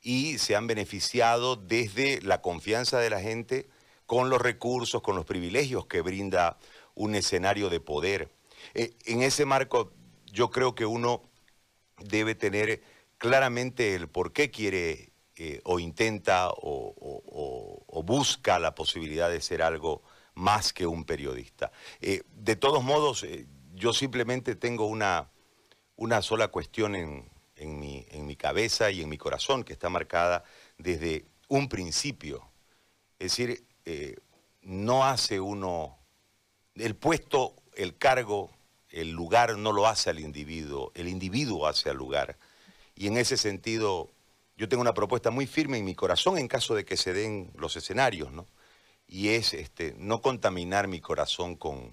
y 0.00 0.38
se 0.38 0.56
han 0.56 0.66
beneficiado 0.66 1.56
desde 1.56 2.20
la 2.22 2.40
confianza 2.40 2.98
de 2.98 3.10
la 3.10 3.20
gente 3.20 3.68
con 4.10 4.28
los 4.28 4.42
recursos, 4.42 5.02
con 5.02 5.14
los 5.14 5.24
privilegios 5.24 5.86
que 5.86 6.00
brinda 6.00 6.58
un 6.96 7.14
escenario 7.14 7.70
de 7.70 7.78
poder. 7.78 8.28
Eh, 8.74 8.96
en 9.06 9.22
ese 9.22 9.44
marco 9.44 9.92
yo 10.26 10.50
creo 10.50 10.74
que 10.74 10.84
uno 10.84 11.22
debe 11.96 12.34
tener 12.34 12.82
claramente 13.18 13.94
el 13.94 14.08
por 14.08 14.32
qué 14.32 14.50
quiere 14.50 15.12
eh, 15.36 15.60
o 15.62 15.78
intenta 15.78 16.48
o, 16.50 18.02
busca 18.04 18.58
la 18.58 18.74
posibilidad 18.74 19.30
de 19.30 19.40
ser 19.40 19.62
algo 19.62 20.02
más 20.34 20.72
que 20.72 20.88
un 20.88 21.04
periodista. 21.04 21.70
Eh, 22.00 22.24
de 22.34 22.56
todos 22.56 22.82
modos, 22.82 23.24
yo 23.74 23.92
simplemente 23.92 24.56
tengo 24.56 24.86
una, 24.86 25.30
una 25.94 26.20
sola 26.20 26.48
cuestión 26.48 26.96
en, 26.96 27.30
mi, 27.78 28.04
en 28.10 28.26
mi 28.26 28.34
cabeza 28.34 28.90
y 28.90 29.02
en 29.02 29.08
mi 29.08 29.18
corazón 29.18 29.62
que 29.62 29.72
está 29.72 29.88
marcada 29.88 30.42
desde 30.78 31.26
un 31.46 31.68
principio. 31.68 32.50
Es 33.20 33.36
decir, 33.36 33.69
no 34.62 35.04
hace 35.04 35.40
uno, 35.40 35.98
el 36.74 36.94
puesto, 36.94 37.54
el 37.74 37.96
cargo, 37.96 38.50
el 38.90 39.10
lugar 39.10 39.56
no 39.56 39.72
lo 39.72 39.86
hace 39.86 40.10
al 40.10 40.20
individuo, 40.20 40.92
el 40.94 41.08
individuo 41.08 41.66
hace 41.66 41.90
al 41.90 41.96
lugar. 41.96 42.36
Y 42.94 43.06
en 43.06 43.16
ese 43.16 43.36
sentido, 43.36 44.10
yo 44.56 44.68
tengo 44.68 44.82
una 44.82 44.94
propuesta 44.94 45.30
muy 45.30 45.46
firme 45.46 45.78
en 45.78 45.84
mi 45.84 45.94
corazón 45.94 46.38
en 46.38 46.48
caso 46.48 46.74
de 46.74 46.84
que 46.84 46.96
se 46.96 47.12
den 47.12 47.50
los 47.56 47.76
escenarios, 47.76 48.32
¿no? 48.32 48.46
Y 49.06 49.30
es 49.30 49.54
este, 49.54 49.94
no 49.98 50.20
contaminar 50.20 50.86
mi 50.86 51.00
corazón 51.00 51.56
con, 51.56 51.92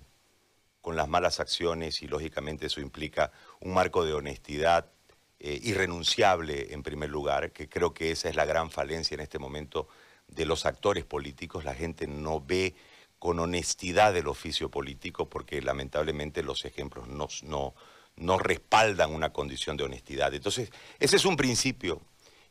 con 0.81 0.95
las 0.95 1.07
malas 1.07 1.39
acciones 1.39 2.01
y 2.01 2.07
lógicamente 2.07 2.67
eso 2.67 2.81
implica 2.81 3.31
un 3.59 3.73
marco 3.73 4.05
de 4.05 4.13
honestidad 4.13 4.91
eh, 5.39 5.59
irrenunciable 5.63 6.73
en 6.73 6.83
primer 6.83 7.09
lugar, 7.09 7.51
que 7.51 7.69
creo 7.69 7.93
que 7.93 8.11
esa 8.11 8.29
es 8.29 8.35
la 8.35 8.45
gran 8.45 8.69
falencia 8.71 9.15
en 9.15 9.21
este 9.21 9.39
momento 9.39 9.87
de 10.27 10.45
los 10.45 10.65
actores 10.65 11.05
políticos. 11.05 11.63
La 11.63 11.73
gente 11.73 12.07
no 12.07 12.41
ve 12.41 12.75
con 13.19 13.39
honestidad 13.39 14.15
el 14.15 14.27
oficio 14.27 14.69
político 14.69 15.27
porque 15.29 15.61
lamentablemente 15.61 16.43
los 16.43 16.65
ejemplos 16.65 17.07
no, 17.07 17.27
no, 18.15 18.37
respaldan 18.37 19.13
una 19.13 19.31
condición 19.31 19.77
de 19.77 19.85
honestidad. 19.85 20.33
Entonces, 20.33 20.71
ese 20.99 21.15
es 21.15 21.25
un 21.25 21.35
principio. 21.35 22.01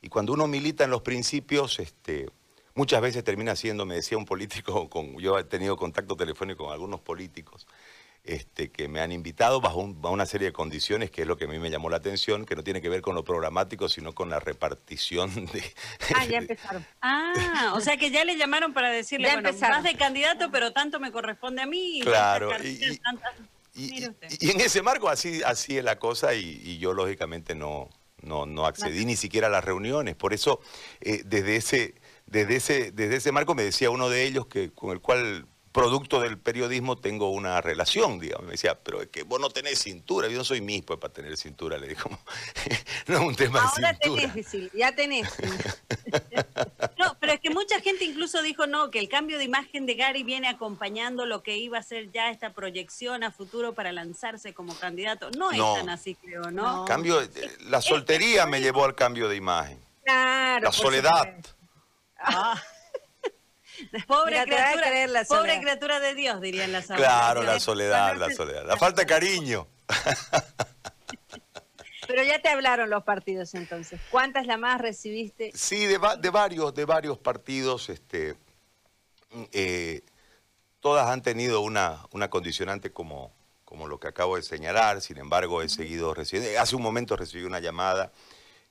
Y 0.03 0.09
cuando 0.09 0.33
uno 0.33 0.47
milita 0.47 0.85
en 0.85 0.91
los 0.91 1.03
principios, 1.03 1.79
este, 1.79 2.29
muchas 2.75 3.01
veces 3.01 3.25
termina 3.25 3.55
siendo, 3.57 3.87
me 3.87 3.97
decía 3.97 4.19
un 4.19 4.25
político, 4.25 4.89
con, 4.91 5.19
yo 5.19 5.39
he 5.39 5.45
tenido 5.45 5.77
contacto 5.77 6.17
telefónico 6.17 6.65
con 6.65 6.73
algunos 6.73 7.01
políticos, 7.01 7.67
este, 8.27 8.71
que 8.71 8.89
me 8.89 9.01
han 9.01 9.13
invitado 9.13 9.61
bajo, 9.61 9.81
una 9.81 10.27
serie 10.27 10.49
de 10.49 10.53
condiciones, 10.53 11.11
que 11.11 11.23
es 11.23 11.29
lo 11.29 11.37
que 11.37 11.45
a 11.45 11.49
mí 11.49 11.59
me 11.59 11.71
llamó 11.71 11.89
la 11.91 11.99
atención, 11.99 12.45
que 12.45 12.57
no 12.57 12.65
tiene 12.65 12.83
que 12.83 12.89
ver 12.89 13.01
con 13.01 13.15
lo 13.15 13.25
programático, 13.25 13.89
sino 13.89 14.15
con 14.15 14.31
la 14.31 14.41
repartición 14.41 15.33
de... 15.53 15.63
Ah, 16.15 16.25
ya 16.27 16.39
empezaron. 16.39 16.85
Ah, 17.01 17.73
o 17.75 17.81
sea 17.81 17.97
que 17.97 18.11
ya 18.11 18.25
le 18.25 18.37
llamaron 18.37 18.73
para 18.73 18.91
decirle, 18.91 19.31
bueno, 19.33 19.51
más 19.61 19.85
de 19.85 19.97
candidato, 19.97 20.51
pero 20.51 20.73
tanto 20.73 20.99
me 20.99 21.13
corresponde 21.13 21.63
a 21.63 21.67
mí. 21.67 22.01
Claro, 22.03 22.51
y, 22.63 23.01
y, 23.75 24.51
en 24.51 24.61
ese 24.61 24.83
marco 24.83 25.09
así, 25.09 25.43
así 25.45 25.77
es 25.77 25.85
la 25.85 25.99
cosa 25.99 26.35
y, 26.35 26.79
yo 26.79 26.95
lógicamente 26.95 27.55
no, 27.55 27.91
no, 28.23 28.67
accedí 28.67 29.05
ni 29.05 29.17
siquiera 29.17 29.49
a 29.49 29.51
las 29.51 29.65
reuniones. 29.65 30.17
Por 30.17 30.33
eso 30.33 30.61
eh, 31.01 31.23
desde, 31.27 31.57
ese, 31.57 31.95
desde, 32.27 32.57
ese, 32.57 32.93
desde 32.93 33.17
ese 33.17 33.33
marco 33.33 33.55
me 33.55 33.63
decía 33.63 33.91
uno 33.91 34.09
de 34.09 34.25
ellos 34.25 34.47
que, 34.47 34.71
con 34.71 34.91
el 34.91 35.01
cual 35.01 35.47
producto 35.77 36.21
del 36.21 36.39
periodismo 36.39 36.97
tengo 36.97 37.29
una 37.29 37.61
relación, 37.61 38.19
digamos. 38.19 38.47
Me 38.47 38.53
decía, 38.53 38.79
pero 38.83 39.03
es 39.03 39.09
que 39.09 39.25
vos 39.25 39.39
no 39.39 39.51
tenés 39.51 39.79
cintura, 39.79 40.27
yo 40.27 40.39
no 40.39 40.45
soy 40.45 40.63
mismo 40.63 40.99
para 40.99 41.13
tener 41.13 41.37
cintura, 41.37 41.77
le 41.77 41.89
dijo. 41.89 42.09
no 43.09 43.15
es 43.15 43.21
un 43.21 43.37
tema 43.37 43.61
Ahora 43.61 43.93
de 43.93 43.99
cintura. 44.03 44.33
tenés, 44.33 44.73
ya 44.73 44.93
tenés. 44.95 45.29
no, 46.99 47.19
pero 47.21 47.35
es 47.35 47.41
que 47.41 47.51
mucha 47.51 47.79
gente 47.83 48.07
incluso 48.07 48.41
dijo, 48.41 48.67
no, 48.67 48.91
que 48.91 49.01
el 49.01 49.11
cambio 49.11 49.37
de 49.37 49.45
imagen 49.45 49.85
de 49.85 49.97
Gary 49.97 50.23
viene 50.23 50.49
acompañando 50.49 51.27
lo 51.27 51.43
que 51.43 51.59
iba 51.59 51.77
a 51.77 51.83
ser 51.83 52.11
ya 52.11 52.31
esta 52.31 52.55
proyección 52.55 53.23
a 53.23 53.31
futuro 53.31 53.75
para 53.75 53.93
lanzarse 53.93 54.55
como 54.55 54.75
candidato. 54.79 55.31
No, 55.33 55.51
es 55.53 55.59
tan 55.59 55.91
así, 55.91 56.15
creo, 56.15 56.51
¿no? 56.51 56.87
Cambio, 56.87 57.21
la 57.69 57.83
soltería 57.83 58.47
me 58.47 58.63
llevó 58.63 58.87
al 58.87 58.95
cambio 58.95 59.29
de 59.29 59.37
imagen. 59.37 59.79
Claro. 60.05 60.65
La 60.65 60.73
soledad. 60.73 61.35
Ah. 62.19 62.59
Pobre, 64.07 64.43
criatura, 64.45 65.25
pobre 65.29 65.61
criatura 65.61 66.01
de 66.01 66.15
Dios, 66.15 66.41
dirían 66.41 66.73
las 66.73 66.87
Claro, 66.87 67.43
la 67.43 67.61
soledad, 67.61 68.17
la 68.17 68.31
soledad. 68.31 68.67
La 68.67 68.77
falta 68.77 69.03
de 69.03 69.07
cariño. 69.07 69.67
Pero 72.07 72.23
ya 72.23 72.41
te 72.41 72.49
hablaron 72.49 72.89
los 72.89 73.03
partidos 73.03 73.55
entonces. 73.55 74.01
¿Cuántas 74.11 74.47
llamadas 74.47 74.81
recibiste? 74.81 75.51
Sí, 75.55 75.87
de, 75.87 75.99
varios, 75.99 76.75
de 76.75 76.85
varios 76.85 77.19
partidos. 77.19 77.89
Este, 77.89 78.37
eh, 79.53 80.03
todas 80.81 81.09
han 81.09 81.23
tenido 81.23 81.63
una, 81.63 82.07
una 82.13 82.31
condicionante 82.31 82.93
como, 82.93 83.33
como 83.65 83.89
lo 83.89 83.99
que 83.99 84.07
acabo 84.07 84.37
de 84.37 84.43
señalar. 84.43 85.01
Sin 85.01 85.19
embargo, 85.19 85.63
he 85.63 85.69
seguido 85.69 86.15
recibiendo. 86.15 86.61
Hace 86.61 86.77
un 86.77 86.83
momento 86.83 87.17
recibí 87.17 87.43
una 87.43 87.59
llamada. 87.59 88.13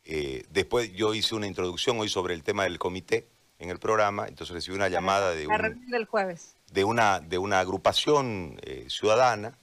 Eh, 0.05 0.45
después 0.49 0.93
yo 0.93 1.13
hice 1.13 1.35
una 1.35 1.47
introducción 1.47 1.99
hoy 1.99 2.07
sobre 2.07 2.35
el 2.35 2.43
tema 2.43 2.63
del 2.63 2.79
comité 2.79 3.27
en 3.59 3.69
el 3.69 3.79
programa, 3.79 4.27
entonces 4.27 4.53
recibí 4.53 4.75
una 4.75 4.89
llamada 4.89 5.31
de, 5.31 5.47
del 5.87 6.05
jueves. 6.05 6.55
de, 6.71 6.83
una, 6.83 7.19
de 7.19 7.37
una 7.37 7.59
agrupación 7.59 8.59
eh, 8.63 8.87
ciudadana, 8.89 9.57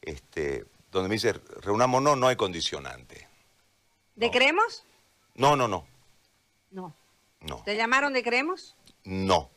este, 0.00 0.64
donde 0.90 1.08
me 1.08 1.14
dice, 1.16 1.32
reunámonos, 1.60 2.16
no 2.16 2.28
hay 2.28 2.36
condicionante. 2.36 3.28
¿De 4.14 4.30
creemos? 4.30 4.84
No, 5.34 5.56
no, 5.56 5.66
no. 5.66 5.86
No. 6.70 6.94
No. 7.40 7.62
¿Te 7.64 7.76
llamaron 7.76 8.12
de 8.12 8.22
creemos? 8.22 8.76
No. 9.04 9.50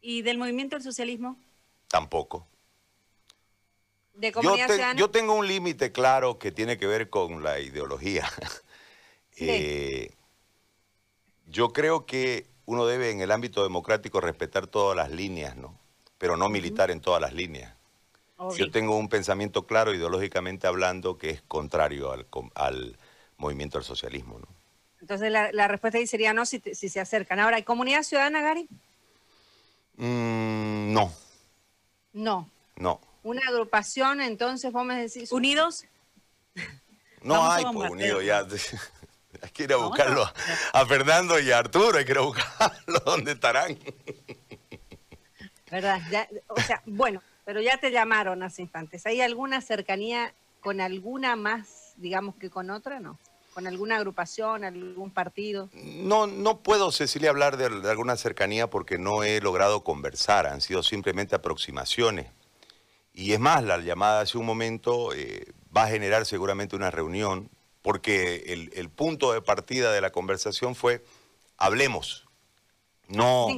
¿Y 0.00 0.22
del 0.22 0.38
movimiento 0.38 0.76
del 0.76 0.82
socialismo? 0.82 1.36
Tampoco. 1.88 2.46
¿De 4.14 4.32
comunidad 4.32 4.68
yo, 4.68 4.98
yo 4.98 5.10
tengo 5.10 5.34
un 5.34 5.46
límite 5.46 5.92
claro 5.92 6.38
que 6.38 6.52
tiene 6.52 6.78
que 6.78 6.86
ver 6.86 7.10
con 7.10 7.42
la 7.42 7.60
ideología. 7.60 8.28
eh, 9.36 10.12
yo 11.46 11.72
creo 11.72 12.06
que 12.06 12.46
uno 12.66 12.86
debe 12.86 13.10
en 13.10 13.20
el 13.20 13.30
ámbito 13.30 13.62
democrático 13.62 14.20
respetar 14.20 14.66
todas 14.66 14.96
las 14.96 15.10
líneas, 15.10 15.56
¿no? 15.56 15.74
Pero 16.18 16.36
no 16.36 16.48
militar 16.48 16.90
en 16.90 17.00
todas 17.00 17.20
las 17.20 17.32
líneas. 17.32 17.74
Yo 18.56 18.70
tengo 18.70 18.96
un 18.96 19.08
pensamiento 19.08 19.66
claro, 19.66 19.94
ideológicamente 19.94 20.66
hablando, 20.66 21.16
que 21.16 21.30
es 21.30 21.42
contrario 21.42 22.12
al, 22.54 22.96
movimiento 23.36 23.78
del 23.78 23.84
socialismo, 23.84 24.38
¿no? 24.38 24.46
Entonces 25.00 25.32
la, 25.32 25.68
respuesta 25.68 25.98
ahí 25.98 26.06
sería 26.06 26.32
no 26.32 26.46
si, 26.46 26.60
se 26.60 27.00
acercan. 27.00 27.40
Ahora, 27.40 27.56
¿hay 27.56 27.64
comunidad 27.64 28.02
ciudadana, 28.02 28.40
Gary? 28.40 28.68
Mm, 29.96 30.92
no. 30.92 31.12
No. 32.12 32.48
No. 32.76 33.00
¿Una 33.24 33.42
agrupación, 33.48 34.20
entonces, 34.20 34.72
vos 34.72 34.84
me 34.84 35.00
decís? 35.00 35.30
¿Unidos? 35.32 35.84
No 37.24 37.48
hay, 37.48 37.64
pues, 37.72 37.88
unidos 37.88 38.24
ya. 38.24 38.44
Hay 39.44 39.50
que 39.50 39.64
ir 39.64 39.72
a 39.72 39.76
buscarlo 39.76 40.24
a, 40.72 40.86
Fernando 40.86 41.38
y 41.40 41.50
a 41.50 41.58
Arturo, 41.58 41.98
hay 41.98 42.04
que 42.04 42.12
ir 42.12 42.18
a 42.18 42.22
buscarlo 42.22 43.00
donde 43.04 43.32
estarán. 43.32 43.76
¿Verdad? 45.70 46.00
o 46.48 46.60
sea, 46.60 46.82
bueno, 46.86 47.22
pero 47.44 47.60
ya 47.60 47.78
te 47.78 47.90
llamaron 47.90 48.42
hace 48.42 48.62
instantes. 48.62 49.06
¿Hay 49.06 49.20
alguna 49.20 49.60
cercanía 49.60 50.34
con 50.60 50.80
alguna 50.80 51.34
más, 51.34 51.94
digamos, 51.96 52.36
que 52.36 52.50
con 52.50 52.70
otra, 52.70 53.00
no? 53.00 53.18
¿Con 53.54 53.66
alguna 53.66 53.96
agrupación, 53.96 54.64
algún 54.64 55.10
partido? 55.10 55.68
No, 55.74 56.26
no 56.26 56.60
puedo, 56.60 56.92
Cecilia, 56.92 57.30
hablar 57.30 57.56
de, 57.56 57.66
alguna 57.90 58.16
cercanía 58.16 58.70
porque 58.70 58.96
no 58.98 59.24
he 59.24 59.40
logrado 59.40 59.82
conversar, 59.82 60.46
han 60.46 60.60
sido 60.60 60.82
simplemente 60.82 61.34
aproximaciones. 61.34 62.30
Y 63.12 63.32
es 63.32 63.40
más, 63.40 63.62
la 63.64 63.78
llamada 63.78 64.20
hace 64.20 64.38
un 64.38 64.46
momento 64.46 65.12
eh, 65.12 65.52
va 65.74 65.84
a 65.84 65.88
generar 65.88 66.24
seguramente 66.24 66.76
una 66.76 66.90
reunión 66.90 67.50
porque 67.82 68.70
el, 68.74 68.88
punto 68.90 69.32
de 69.32 69.42
partida 69.42 69.92
de 69.92 70.00
la 70.00 70.10
conversación 70.10 70.74
fue 70.74 71.04
hablemos, 71.56 72.24
No, 73.08 73.48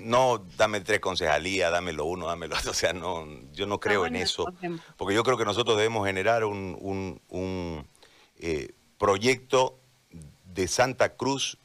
no, 0.00 0.44
dame 0.56 0.80
tres 0.80 1.00
concejalías, 1.00 1.70
dámelo 1.70 2.04
uno, 2.04 2.26
dámelo 2.26 2.56
otro. 2.56 2.70
O 2.72 2.74
sea, 2.74 2.92
no, 2.92 3.26
yo 3.52 3.66
no 3.66 3.78
creo 3.80 4.06
en 4.06 4.16
eso. 4.16 4.52
Porque 4.96 5.14
yo 5.14 5.22
creo 5.22 5.38
que 5.38 5.44
nosotros 5.44 5.76
debemos 5.76 6.06
generar 6.06 6.44
un, 6.44 7.88
eh, 8.38 8.72
proyecto 8.98 9.78
de 10.44 10.68
Santa 10.68 11.14
Cruz, 11.14 11.58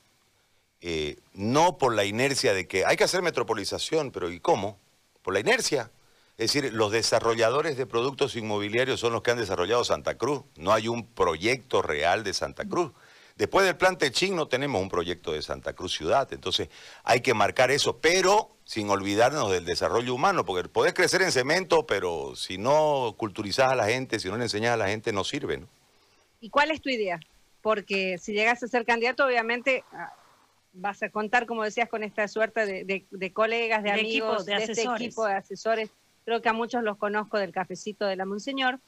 eh, 0.81 1.17
no 1.33 1.77
por 1.77 1.93
la 1.95 2.05
inercia 2.05 2.53
de 2.53 2.67
que 2.67 2.85
hay 2.85 2.95
que 2.95 3.03
hacer 3.03 3.21
metropolización, 3.21 4.11
pero 4.11 4.31
¿y 4.31 4.39
cómo? 4.39 4.77
Por 5.23 5.33
la 5.33 5.39
inercia. 5.39 5.91
Es 6.39 6.53
decir, 6.53 6.73
los 6.73 6.93
desarrolladores 6.93 7.75
de 7.75 7.85
productos 7.85 8.37
inmobiliarios 8.37 9.01
son 9.01 9.11
los 9.11 9.21
que 9.21 9.31
han 9.31 9.37
desarrollado 9.37 9.83
Santa 9.83 10.17
Cruz. 10.17 10.43
No 10.55 10.71
hay 10.71 10.87
un 10.87 11.05
proyecto 11.05 11.81
real 11.81 12.23
de 12.23 12.33
Santa 12.33 12.63
Cruz. 12.63 12.93
Después 13.35 13.65
del 13.65 13.75
plan 13.75 13.97
Techín 13.97 14.37
no 14.37 14.47
tenemos 14.47 14.81
un 14.81 14.87
proyecto 14.87 15.33
de 15.33 15.41
Santa 15.41 15.73
Cruz 15.73 15.91
Ciudad, 15.91 16.31
entonces 16.31 16.69
hay 17.03 17.19
que 17.19 17.33
marcar 17.33 17.71
eso, 17.71 17.97
pero 17.97 18.51
sin 18.63 18.89
olvidarnos 18.89 19.51
del 19.51 19.65
desarrollo 19.65 20.15
humano, 20.15 20.45
porque 20.45 20.69
podés 20.69 20.93
crecer 20.93 21.21
en 21.23 21.33
cemento, 21.33 21.85
pero 21.85 22.37
si 22.37 22.57
no 22.57 23.15
culturizás 23.17 23.73
a 23.73 23.75
la 23.75 23.87
gente, 23.87 24.17
si 24.17 24.29
no 24.29 24.37
le 24.37 24.43
enseñas 24.43 24.73
a 24.73 24.77
la 24.77 24.87
gente, 24.87 25.11
no 25.11 25.25
sirve. 25.25 25.57
¿no? 25.57 25.67
¿Y 26.39 26.49
cuál 26.49 26.71
es 26.71 26.81
tu 26.81 26.89
idea? 26.89 27.19
Porque 27.61 28.17
si 28.17 28.31
llegas 28.31 28.63
a 28.63 28.67
ser 28.69 28.85
candidato, 28.85 29.25
obviamente 29.25 29.83
ah, 29.91 30.13
vas 30.71 31.03
a 31.03 31.09
contar, 31.09 31.45
como 31.45 31.63
decías, 31.65 31.89
con 31.89 32.03
esta 32.03 32.29
suerte 32.29 32.85
de, 32.85 33.33
colegas, 33.33 33.83
de, 33.83 33.91
amigos, 33.91 34.45
de, 34.45 34.55
este 34.55 34.83
equipo 34.83 35.25
de 35.25 35.33
asesores. 35.33 35.89
Creo 36.29 36.43
que 36.43 36.49
a 36.49 36.53
muchos 36.53 36.83
los 36.83 36.95
conozco 36.97 37.39
del 37.39 37.51
cafecito 37.51 38.05
de 38.05 38.15
la 38.15 38.23
Monseñor, 38.23 38.79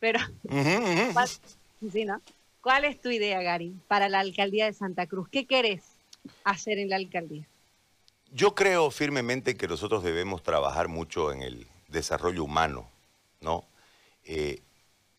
pero... 0.00 0.20
sí, 1.90 2.04
¿no? 2.04 2.20
¿Cuál 2.60 2.84
es 2.84 3.00
tu 3.00 3.08
idea, 3.08 3.40
Gary, 3.40 3.74
para 3.88 4.10
la 4.10 4.20
alcaldía 4.20 4.66
de 4.66 4.74
Santa 4.74 5.06
Cruz? 5.06 5.26
¿Qué 5.30 5.46
querés 5.46 5.82
hacer 6.44 6.78
en 6.78 6.90
la 6.90 6.96
alcaldía? 6.96 7.48
Yo 8.32 8.54
creo 8.54 8.90
firmemente 8.90 9.56
que 9.56 9.66
nosotros 9.66 10.04
debemos 10.04 10.42
trabajar 10.42 10.88
mucho 10.88 11.32
en 11.32 11.40
el 11.40 11.66
desarrollo 11.88 12.44
humano, 12.44 12.90
¿no? 13.40 13.64
Eh, 14.24 14.60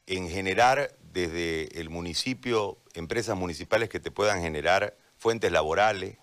en 0.06 0.30
generar 0.30 0.96
desde 1.12 1.82
el 1.82 1.90
municipio 1.90 2.78
empresas 2.94 3.36
municipales 3.36 3.90
que 3.90 4.00
te 4.00 4.12
puedan 4.12 4.42
generar 4.42 4.96
fuentes 5.18 5.52
laborales, 5.52 6.20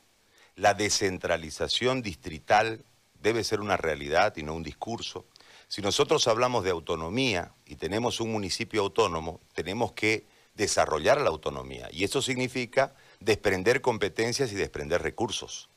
la 0.54 0.74
descentralización 0.74 2.00
distrital 2.00 2.84
debe 3.20 3.42
ser 3.42 3.58
una 3.58 3.76
realidad 3.76 4.36
y 4.36 4.44
no 4.44 4.54
un 4.54 4.62
discurso. 4.62 5.26
Si 5.68 5.82
nosotros 5.82 6.26
hablamos 6.28 6.64
de 6.64 6.70
autonomía 6.70 7.52
y 7.66 7.76
tenemos 7.76 8.20
un 8.20 8.32
municipio 8.32 8.80
autónomo, 8.80 9.38
tenemos 9.52 9.92
que 9.92 10.26
desarrollar 10.54 11.20
la 11.20 11.28
autonomía. 11.28 11.88
Y 11.92 12.04
eso 12.04 12.22
significa 12.22 12.94
desprender 13.20 13.80
competencias 13.80 14.50
y 14.50 14.54
desprender 14.54 15.02
recursos. 15.02 15.68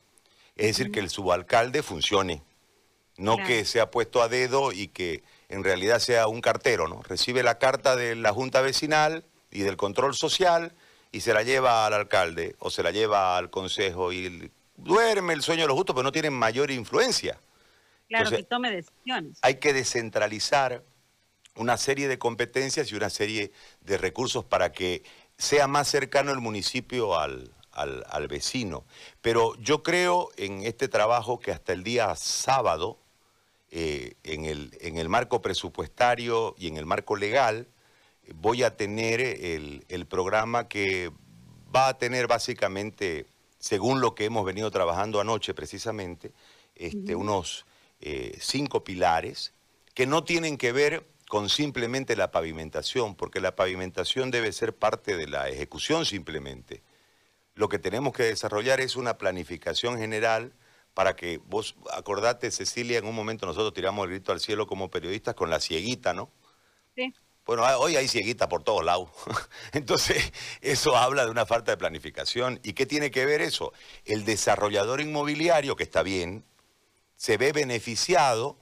Es 0.55 0.67
decir, 0.67 0.91
que 0.91 0.99
el 0.99 1.09
subalcalde 1.09 1.83
funcione, 1.83 2.41
no 3.17 3.37
que 3.37 3.65
sea 3.65 3.91
puesto 3.91 4.21
a 4.21 4.29
dedo 4.29 4.71
y 4.71 4.87
que 4.87 5.23
en 5.49 5.63
realidad 5.63 5.99
sea 5.99 6.27
un 6.27 6.41
cartero, 6.41 6.87
¿no? 6.87 7.03
Recibe 7.03 7.43
la 7.43 7.59
carta 7.59 7.95
de 7.95 8.15
la 8.15 8.33
Junta 8.33 8.61
Vecinal 8.61 9.25
y 9.51 9.61
del 9.61 9.77
control 9.77 10.15
social 10.15 10.73
y 11.11 11.21
se 11.21 11.33
la 11.33 11.43
lleva 11.43 11.85
al 11.85 11.93
alcalde 11.93 12.55
o 12.59 12.69
se 12.69 12.83
la 12.83 12.91
lleva 12.91 13.37
al 13.37 13.49
consejo 13.49 14.13
y 14.13 14.51
duerme 14.77 15.33
el 15.33 15.41
sueño 15.41 15.63
de 15.63 15.67
los 15.67 15.77
justos, 15.77 15.93
pero 15.93 16.03
no 16.03 16.11
tiene 16.11 16.29
mayor 16.29 16.71
influencia. 16.71 17.39
Claro, 18.11 18.29
que 18.29 18.43
tome 18.43 18.69
decisiones. 18.71 19.39
Hay 19.41 19.55
que 19.55 19.71
descentralizar 19.71 20.83
una 21.55 21.77
serie 21.77 22.09
de 22.09 22.19
competencias 22.19 22.91
y 22.91 22.95
una 22.95 23.09
serie 23.09 23.53
de 23.79 23.97
recursos 23.97 24.43
para 24.43 24.73
que 24.73 25.03
sea 25.37 25.67
más 25.67 25.87
cercano 25.87 26.33
el 26.33 26.41
municipio 26.41 27.17
al, 27.17 27.53
vecino. 28.29 28.83
Pero 29.21 29.55
yo 29.61 29.81
creo 29.81 30.29
en 30.35 30.63
este 30.65 30.89
trabajo 30.89 31.39
que 31.39 31.51
hasta 31.51 31.71
el 31.71 31.83
día 31.85 32.13
sábado, 32.17 32.99
eh, 33.69 34.15
en, 34.23 34.43
el, 34.43 34.77
en, 34.81 34.97
el, 34.97 35.07
marco 35.07 35.41
presupuestario 35.41 36.53
y 36.57 36.67
en 36.67 36.75
el 36.75 36.85
marco 36.85 37.15
legal, 37.15 37.69
voy 38.35 38.63
a 38.63 38.75
tener 38.75 39.21
el, 39.21 40.05
programa 40.09 40.67
que 40.67 41.11
va 41.73 41.87
a 41.87 41.97
tener 41.97 42.27
básicamente, 42.27 43.25
según 43.57 44.01
lo 44.01 44.15
que 44.15 44.25
hemos 44.25 44.45
venido 44.45 44.69
trabajando 44.69 45.21
anoche 45.21 45.53
precisamente, 45.53 46.33
este, 46.75 47.15
unos 47.15 47.65
eh, 48.01 48.37
cinco 48.39 48.83
pilares 48.83 49.53
que 49.93 50.05
no 50.05 50.23
tienen 50.23 50.57
que 50.57 50.71
ver 50.71 51.05
con 51.29 51.49
simplemente 51.49 52.15
la 52.15 52.31
pavimentación, 52.31 53.15
porque 53.15 53.39
la 53.39 53.55
pavimentación 53.55 54.31
debe 54.31 54.51
ser 54.51 54.75
parte 54.75 55.15
de 55.15 55.27
la 55.27 55.49
ejecución 55.49 56.05
simplemente. 56.05 56.83
Lo 57.55 57.69
que 57.69 57.79
tenemos 57.79 58.13
que 58.13 58.23
desarrollar 58.23 58.81
es 58.81 58.95
una 58.95 59.17
planificación 59.17 59.97
general 59.97 60.53
para 60.93 61.15
que 61.15 61.39
vos 61.45 61.75
acordate, 61.93 62.51
Cecilia, 62.51 62.97
en 62.97 63.05
un 63.05 63.15
momento 63.15 63.45
nosotros 63.45 63.73
tiramos 63.73 64.03
el 64.05 64.11
grito 64.11 64.31
al 64.31 64.41
cielo 64.41 64.67
como 64.67 64.89
periodistas 64.89 65.35
con 65.35 65.49
la 65.49 65.59
cieguita, 65.59 66.13
¿no? 66.13 66.29
Sí. 66.95 67.13
Bueno, 67.45 67.65
ah, 67.65 67.77
hoy 67.77 67.95
hay 67.95 68.07
cieguita 68.07 68.49
por 68.49 68.63
todos 68.63 68.83
lados. 68.83 69.09
Entonces, 69.73 70.31
eso 70.61 70.95
habla 70.95 71.25
de 71.25 71.31
una 71.31 71.45
falta 71.45 71.71
de 71.71 71.77
planificación. 71.77 72.59
¿Y 72.63 72.73
qué 72.73 72.85
tiene 72.85 73.09
que 73.09 73.25
ver 73.25 73.41
eso? 73.41 73.73
El 74.05 74.25
desarrollador 74.25 75.01
inmobiliario, 75.01 75.75
que 75.75 75.83
está 75.83 76.03
bien, 76.03 76.43
se 77.21 77.37
ve 77.37 77.51
beneficiado 77.51 78.57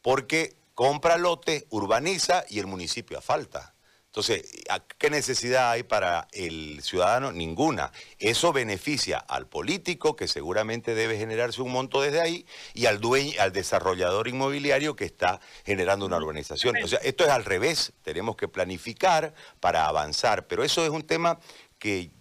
porque 0.00 0.54
compra 0.74 1.16
lote, 1.16 1.66
urbaniza 1.70 2.44
y 2.48 2.60
el 2.60 2.68
municipio 2.68 3.20
falta. 3.20 3.74
Entonces, 4.06 4.62
¿qué 4.98 5.10
necesidad 5.10 5.72
hay 5.72 5.82
para 5.82 6.28
el 6.30 6.80
ciudadano? 6.84 7.32
Ninguna. 7.32 7.90
Eso 8.20 8.52
beneficia 8.52 9.18
al 9.18 9.48
político, 9.48 10.14
que 10.14 10.28
seguramente 10.28 10.94
debe 10.94 11.18
generarse 11.18 11.60
un 11.60 11.72
monto 11.72 12.02
desde 12.02 12.20
ahí, 12.20 12.46
y 12.72 12.86
al 12.86 13.00
dueño, 13.00 13.32
al 13.40 13.52
desarrollador 13.52 14.28
inmobiliario 14.28 14.94
que 14.94 15.06
está 15.06 15.40
generando 15.66 16.06
una 16.06 16.18
urbanización. 16.18 16.76
O 16.84 16.86
sea, 16.86 17.00
esto 17.00 17.24
es 17.24 17.30
al 17.30 17.44
revés. 17.44 17.94
Tenemos 18.04 18.36
que 18.36 18.46
planificar 18.46 19.34
para 19.58 19.86
avanzar. 19.86 20.46
Pero 20.46 20.62
eso 20.62 20.84
es 20.84 20.90
un 20.90 21.02
tema 21.02 21.40
que 21.80 22.12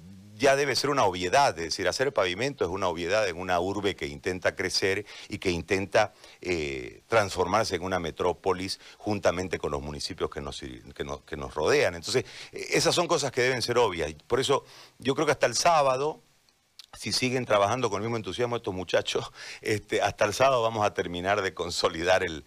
ya 0.43 0.57
debe 0.57 0.75
ser 0.75 0.89
una 0.89 1.05
obviedad, 1.05 1.57
es 1.57 1.63
decir, 1.63 1.87
hacer 1.87 2.11
pavimento 2.11 2.65
es 2.65 2.69
una 2.69 2.89
obviedad 2.89 3.25
en 3.29 3.39
una 3.39 3.61
urbe 3.61 3.95
que 3.95 4.07
intenta 4.07 4.57
crecer 4.57 5.05
y 5.29 5.37
que 5.37 5.49
intenta 5.49 6.13
eh, 6.41 7.01
transformarse 7.07 7.77
en 7.77 7.83
una 7.83 7.97
metrópolis 7.97 8.81
juntamente 8.97 9.57
con 9.57 9.71
los 9.71 9.81
municipios 9.81 10.29
que 10.29 10.41
nos, 10.41 10.59
que 10.59 11.37
nos, 11.37 11.55
rodean. 11.55 11.95
Entonces, 11.95 12.25
esas 12.51 12.93
son 12.93 13.07
cosas 13.07 13.31
que 13.31 13.41
deben 13.41 13.61
ser 13.61 13.77
obvias. 13.77 14.13
Por 14.27 14.41
eso 14.41 14.65
yo 14.99 15.15
creo 15.15 15.25
que 15.25 15.31
hasta 15.31 15.45
el 15.45 15.55
sábado, 15.55 16.19
si 16.91 17.13
siguen 17.13 17.45
trabajando 17.45 17.89
con 17.89 18.01
el 18.01 18.09
mismo 18.09 18.17
entusiasmo 18.17 18.57
estos 18.57 18.73
muchachos, 18.73 19.31
este, 19.61 20.01
hasta 20.01 20.25
el 20.25 20.33
sábado 20.33 20.61
vamos 20.61 20.85
a 20.85 20.93
terminar 20.93 21.41
de 21.41 21.53
consolidar 21.53 22.21
el, 22.21 22.43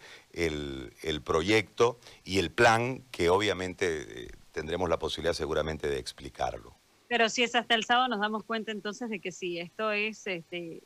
proyecto 1.24 1.98
y 2.24 2.40
el 2.40 2.50
plan 2.50 3.04
que 3.10 3.30
obviamente 3.30 4.24
eh, 4.24 4.28
tendremos 4.52 4.90
la 4.90 4.98
posibilidad 4.98 5.32
seguramente 5.32 5.88
de 5.88 5.98
explicarlo. 5.98 6.75
Pero 7.08 7.28
si 7.28 7.42
es 7.42 7.54
hasta 7.54 7.74
el 7.74 7.84
sábado, 7.84 8.08
nos 8.08 8.20
damos 8.20 8.44
cuenta 8.44 8.72
entonces 8.72 9.08
de 9.08 9.20
que 9.20 9.32
sí, 9.32 9.58
esto 9.58 9.92
es 9.92 10.26
este, 10.26 10.82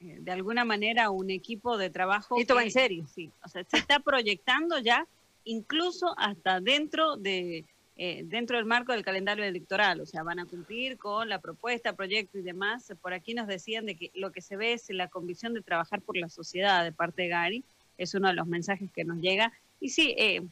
eh, 0.00 0.18
de 0.20 0.32
alguna 0.32 0.64
manera 0.64 1.10
un 1.10 1.30
equipo 1.30 1.76
de 1.78 1.90
trabajo. 1.90 2.38
Esto 2.38 2.54
va 2.54 2.62
en 2.62 2.70
serio. 2.70 3.06
Sí, 3.12 3.30
o 3.44 3.48
sea, 3.48 3.64
se 3.64 3.78
está 3.78 4.00
proyectando 4.00 4.78
ya 4.78 5.06
incluso 5.44 6.14
hasta 6.18 6.60
dentro 6.60 7.16
de 7.16 7.64
eh, 7.98 8.24
dentro 8.26 8.58
del 8.58 8.66
marco 8.66 8.92
del 8.92 9.02
calendario 9.02 9.42
electoral, 9.42 10.02
o 10.02 10.06
sea, 10.06 10.22
van 10.22 10.38
a 10.38 10.44
cumplir 10.44 10.98
con 10.98 11.30
la 11.30 11.40
propuesta, 11.40 11.96
proyecto 11.96 12.38
y 12.38 12.42
demás. 12.42 12.92
Por 13.00 13.14
aquí 13.14 13.32
nos 13.32 13.46
decían 13.46 13.86
de 13.86 13.94
que 13.94 14.10
lo 14.12 14.32
que 14.32 14.42
se 14.42 14.58
ve 14.58 14.74
es 14.74 14.90
la 14.90 15.08
convicción 15.08 15.54
de 15.54 15.62
trabajar 15.62 16.02
por 16.02 16.18
la 16.18 16.28
sociedad 16.28 16.84
de 16.84 16.92
parte 16.92 17.22
de 17.22 17.28
Gary, 17.28 17.64
es 17.96 18.12
uno 18.12 18.28
de 18.28 18.34
los 18.34 18.46
mensajes 18.46 18.90
que 18.92 19.04
nos 19.04 19.16
llega. 19.18 19.50
Y 19.80 19.88
sí, 19.88 20.14
eh, 20.18 20.42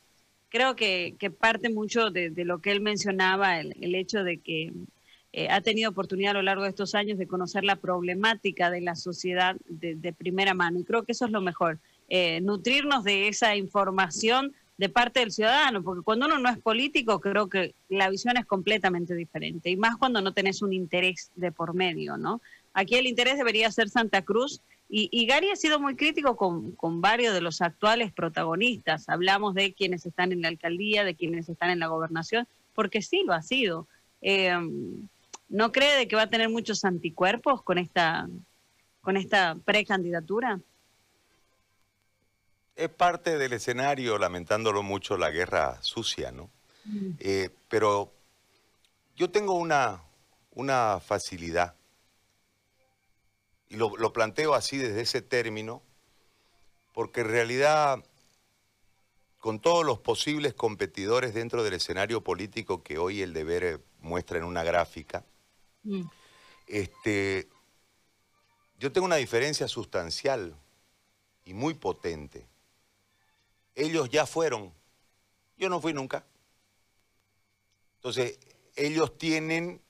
creo 0.48 0.74
que, 0.74 1.16
parte 1.38 1.68
mucho 1.68 2.10
de, 2.10 2.32
lo 2.34 2.60
que 2.60 2.70
él 2.70 2.80
mencionaba, 2.80 3.60
el 3.60 3.94
hecho 3.94 4.24
de 4.24 4.38
que 4.38 4.72
eh, 5.36 5.48
ha 5.50 5.60
tenido 5.60 5.90
oportunidad 5.90 6.30
a 6.30 6.34
lo 6.34 6.42
largo 6.42 6.62
de 6.62 6.68
estos 6.68 6.94
años 6.94 7.18
de 7.18 7.26
conocer 7.26 7.64
la 7.64 7.74
problemática 7.74 8.70
de 8.70 8.80
la 8.80 8.94
sociedad 8.94 9.56
de, 9.66 10.12
primera 10.12 10.54
mano. 10.54 10.78
Y 10.78 10.84
creo 10.84 11.02
que 11.02 11.10
eso 11.10 11.24
es 11.24 11.32
lo 11.32 11.40
mejor, 11.40 11.80
eh, 12.08 12.40
nutrirnos 12.40 13.02
de 13.02 13.26
esa 13.26 13.56
información 13.56 14.52
de 14.78 14.88
parte 14.88 15.18
del 15.18 15.32
ciudadano, 15.32 15.82
porque 15.82 16.04
cuando 16.04 16.26
uno 16.26 16.38
no 16.38 16.48
es 16.48 16.58
político, 16.58 17.18
creo 17.18 17.48
que 17.48 17.74
la 17.88 18.10
visión 18.10 18.36
es 18.36 18.46
completamente 18.46 19.16
diferente, 19.16 19.70
y 19.70 19.76
más 19.76 19.96
cuando 19.96 20.20
no 20.20 20.32
tenés 20.32 20.62
un 20.62 20.72
interés 20.72 21.32
de 21.34 21.50
por 21.50 21.74
medio, 21.74 22.16
¿no? 22.16 22.40
Aquí 22.72 22.94
el 22.94 23.08
interés 23.08 23.36
debería 23.36 23.72
ser 23.72 23.88
Santa 23.88 24.22
Cruz, 24.22 24.60
y, 24.88 25.26
Gary 25.26 25.50
ha 25.50 25.56
sido 25.56 25.80
muy 25.80 25.96
crítico 25.96 26.36
con, 26.36 26.72
con, 26.72 27.00
varios 27.00 27.34
de 27.34 27.40
los 27.40 27.60
actuales 27.60 28.12
protagonistas. 28.12 29.08
Hablamos 29.08 29.54
de 29.54 29.72
quienes 29.72 30.06
están 30.06 30.30
en 30.30 30.42
la 30.42 30.48
alcaldía, 30.48 31.02
de 31.02 31.16
quienes 31.16 31.48
están 31.48 31.70
en 31.70 31.80
la 31.80 31.88
gobernación, 31.88 32.46
porque 32.74 33.02
sí 33.02 33.24
lo 33.26 33.32
ha 33.32 33.42
sido. 33.42 33.88
Eh, 34.22 34.52
¿No 35.54 35.70
cree 35.70 35.96
de 35.96 36.08
que 36.08 36.16
va 36.16 36.22
a 36.22 36.30
tener 36.30 36.48
muchos 36.48 36.84
anticuerpos 36.84 37.62
con 37.62 37.78
esta, 37.78 38.26
con 39.00 39.16
esta 39.16 39.54
precandidatura? 39.64 40.58
Es 42.74 42.88
parte 42.88 43.38
del 43.38 43.52
escenario, 43.52 44.18
lamentándolo 44.18 44.82
mucho, 44.82 45.16
la 45.16 45.30
guerra 45.30 45.80
sucia, 45.80 46.32
¿no? 46.32 46.50
Mm. 46.86 47.10
Eh, 47.20 47.50
pero 47.68 48.12
yo 49.14 49.30
tengo 49.30 49.54
una, 49.54 50.02
una 50.50 50.98
facilidad 50.98 51.76
Y 53.68 53.76
lo, 53.76 53.96
lo 53.96 54.12
planteo 54.12 54.54
así 54.54 54.76
desde 54.76 55.02
ese 55.02 55.22
término, 55.22 55.82
porque 56.92 57.20
en 57.20 57.28
realidad 57.28 58.04
con 59.38 59.60
todos 59.60 59.86
los 59.86 60.00
posibles 60.00 60.52
competidores 60.52 61.32
dentro 61.32 61.62
del 61.62 61.74
escenario 61.74 62.24
político 62.24 62.82
que 62.82 62.98
hoy 62.98 63.22
el 63.22 63.32
deber 63.32 63.80
muestra 64.00 64.38
en 64.38 64.44
una 64.44 64.64
gráfica, 64.64 65.24
mm. 65.84 66.02
este, 66.66 67.48
yo 68.78 68.92
tengo 68.92 69.06
una 69.06 69.16
diferencia 69.16 69.68
sustancial 69.68 70.56
y 71.44 71.54
muy 71.54 71.74
potente. 71.74 72.46
Ellos 73.74 74.08
ya 74.10 74.26
fueron, 74.26 74.72
yo 75.56 75.68
no 75.68 75.80
fui 75.80 75.92
nunca. 75.92 76.24
Entonces, 77.96 78.38
ellos 78.76 79.16
tienen... 79.16 79.80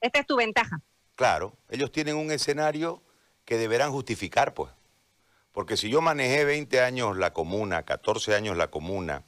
Esta 0.00 0.20
es 0.20 0.26
tu 0.26 0.36
ventaja. 0.36 0.80
Claro, 1.14 1.56
ellos 1.70 1.90
tienen 1.92 2.16
un 2.16 2.30
escenario 2.30 3.02
que 3.44 3.56
deberán 3.56 3.92
justificar, 3.92 4.54
pues. 4.54 4.70
Porque 5.52 5.76
si 5.76 5.88
yo 5.88 6.00
manejé 6.00 6.44
20 6.44 6.80
años 6.80 7.16
la 7.16 7.32
comuna, 7.32 7.84
14 7.84 8.34
años 8.34 8.56
la 8.56 8.70
comuna, 8.70 9.24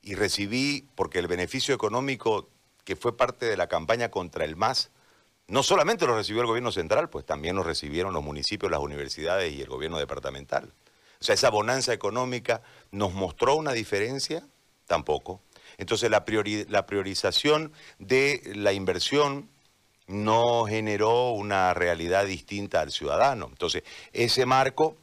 y 0.00 0.14
recibí, 0.14 0.88
porque 0.94 1.18
el 1.20 1.28
beneficio 1.28 1.74
económico 1.74 2.48
que 2.84 2.96
fue 2.96 3.16
parte 3.16 3.46
de 3.46 3.56
la 3.56 3.68
campaña 3.68 4.10
contra 4.10 4.44
el 4.44 4.56
MAS, 4.56 4.90
no 5.48 5.62
solamente 5.62 6.06
lo 6.06 6.16
recibió 6.16 6.42
el 6.42 6.48
gobierno 6.48 6.72
central, 6.72 7.10
pues 7.10 7.26
también 7.26 7.56
lo 7.56 7.62
recibieron 7.62 8.12
los 8.14 8.22
municipios, 8.22 8.70
las 8.70 8.80
universidades 8.80 9.52
y 9.52 9.60
el 9.60 9.68
gobierno 9.68 9.98
departamental. 9.98 10.72
O 11.20 11.24
sea, 11.24 11.34
esa 11.34 11.50
bonanza 11.50 11.92
económica 11.92 12.62
nos 12.90 13.12
mostró 13.12 13.56
una 13.56 13.72
diferencia, 13.72 14.46
tampoco. 14.86 15.40
Entonces 15.78 16.10
la, 16.10 16.24
la 16.68 16.86
priorización 16.86 17.72
de 17.98 18.42
la 18.54 18.72
inversión 18.72 19.48
no 20.06 20.64
generó 20.64 21.30
una 21.30 21.74
realidad 21.74 22.26
distinta 22.26 22.80
al 22.80 22.90
ciudadano. 22.90 23.46
Entonces, 23.50 23.82
ese 24.12 24.46
marco 24.46 24.96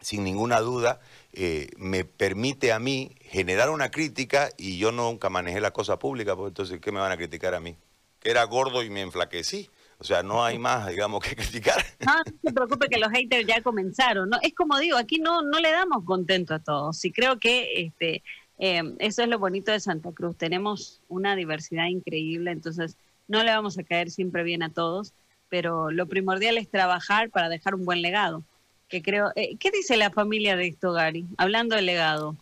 sin 0.00 0.24
ninguna 0.24 0.60
duda, 0.60 1.00
eh, 1.32 1.68
me 1.76 2.04
permite 2.04 2.72
a 2.72 2.78
mí 2.78 3.14
generar 3.22 3.70
una 3.70 3.90
crítica 3.90 4.50
y 4.56 4.78
yo 4.78 4.92
nunca 4.92 5.28
manejé 5.30 5.60
la 5.60 5.72
cosa 5.72 5.98
pública, 5.98 6.34
pues 6.36 6.48
entonces, 6.48 6.80
¿qué 6.80 6.90
me 6.90 7.00
van 7.00 7.12
a 7.12 7.16
criticar 7.16 7.54
a 7.54 7.60
mí? 7.60 7.76
Que 8.20 8.30
era 8.30 8.44
gordo 8.44 8.82
y 8.82 8.90
me 8.90 9.00
enflaquecí. 9.00 9.68
O 9.98 10.04
sea, 10.04 10.22
no 10.22 10.44
hay 10.44 10.58
más, 10.58 10.88
digamos, 10.88 11.22
que 11.22 11.36
criticar. 11.36 11.84
No, 12.00 12.14
no 12.24 12.32
se 12.42 12.52
preocupe 12.52 12.88
que 12.88 12.98
los 12.98 13.10
haters 13.10 13.46
ya 13.46 13.62
comenzaron. 13.62 14.30
¿no? 14.30 14.38
Es 14.42 14.54
como 14.54 14.78
digo, 14.78 14.96
aquí 14.96 15.18
no, 15.18 15.42
no 15.42 15.58
le 15.58 15.70
damos 15.70 16.04
contento 16.04 16.54
a 16.54 16.58
todos. 16.58 17.04
Y 17.04 17.12
creo 17.12 17.38
que 17.38 17.82
este, 17.82 18.22
eh, 18.58 18.82
eso 18.98 19.22
es 19.22 19.28
lo 19.28 19.38
bonito 19.38 19.72
de 19.72 19.80
Santa 19.80 20.12
Cruz. 20.12 20.36
Tenemos 20.36 21.00
una 21.08 21.36
diversidad 21.36 21.86
increíble, 21.86 22.50
entonces 22.50 22.96
no 23.28 23.42
le 23.42 23.50
vamos 23.50 23.78
a 23.78 23.82
caer 23.82 24.10
siempre 24.10 24.42
bien 24.42 24.62
a 24.62 24.72
todos, 24.72 25.12
pero 25.48 25.90
lo 25.90 26.06
primordial 26.06 26.58
es 26.58 26.70
trabajar 26.70 27.30
para 27.30 27.48
dejar 27.48 27.74
un 27.74 27.84
buen 27.84 28.02
legado 28.02 28.44
que 28.90 29.00
creo... 29.02 29.32
Eh, 29.36 29.56
¿Qué 29.58 29.70
dice 29.70 29.96
la 29.96 30.10
familia 30.10 30.56
de 30.56 30.66
esto, 30.66 30.92
Gary? 30.92 31.24
Hablando 31.38 31.76
del 31.76 31.86
legado. 31.86 32.36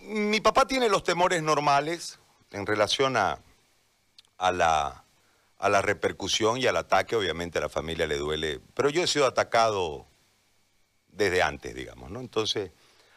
Mi 0.00 0.40
papá 0.40 0.66
tiene 0.66 0.88
los 0.88 1.02
temores 1.02 1.42
normales 1.42 2.18
en 2.52 2.64
relación 2.64 3.16
a, 3.16 3.38
a, 4.38 4.52
la, 4.52 5.04
a 5.58 5.68
la 5.68 5.82
repercusión 5.82 6.58
y 6.58 6.66
al 6.66 6.76
ataque. 6.76 7.16
Obviamente 7.16 7.58
a 7.58 7.62
la 7.62 7.68
familia 7.68 8.06
le 8.06 8.18
duele, 8.18 8.60
pero 8.74 8.90
yo 8.90 9.02
he 9.02 9.06
sido 9.06 9.26
atacado 9.26 10.06
desde 11.08 11.42
antes, 11.42 11.74
digamos, 11.74 12.10
¿no? 12.10 12.20
Entonces, 12.20 12.70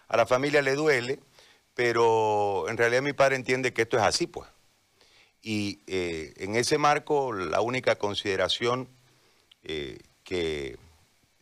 a 0.07 0.17
la 0.17 0.25
familia 0.25 0.61
le 0.61 0.75
duele, 0.75 1.19
pero 1.73 2.67
en 2.69 2.77
realidad 2.77 3.01
mi 3.01 3.13
padre 3.13 3.35
entiende 3.35 3.73
que 3.73 3.83
esto 3.83 3.97
es 3.97 4.03
así, 4.03 4.27
pues. 4.27 4.49
Y 5.41 5.79
eh, 5.87 6.33
en 6.37 6.55
ese 6.55 6.77
marco, 6.77 7.31
la 7.31 7.61
única 7.61 7.97
consideración 7.97 8.89
eh, 9.63 9.99
que 10.23 10.77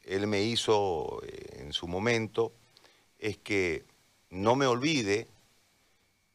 él 0.03 0.27
me 0.27 0.43
hizo 0.43 1.21
eh, 1.23 1.61
en 1.61 1.73
su 1.73 1.87
momento 1.87 2.53
es 3.19 3.37
que 3.37 3.85
no 4.29 4.55
me 4.55 4.67
olvide 4.67 5.27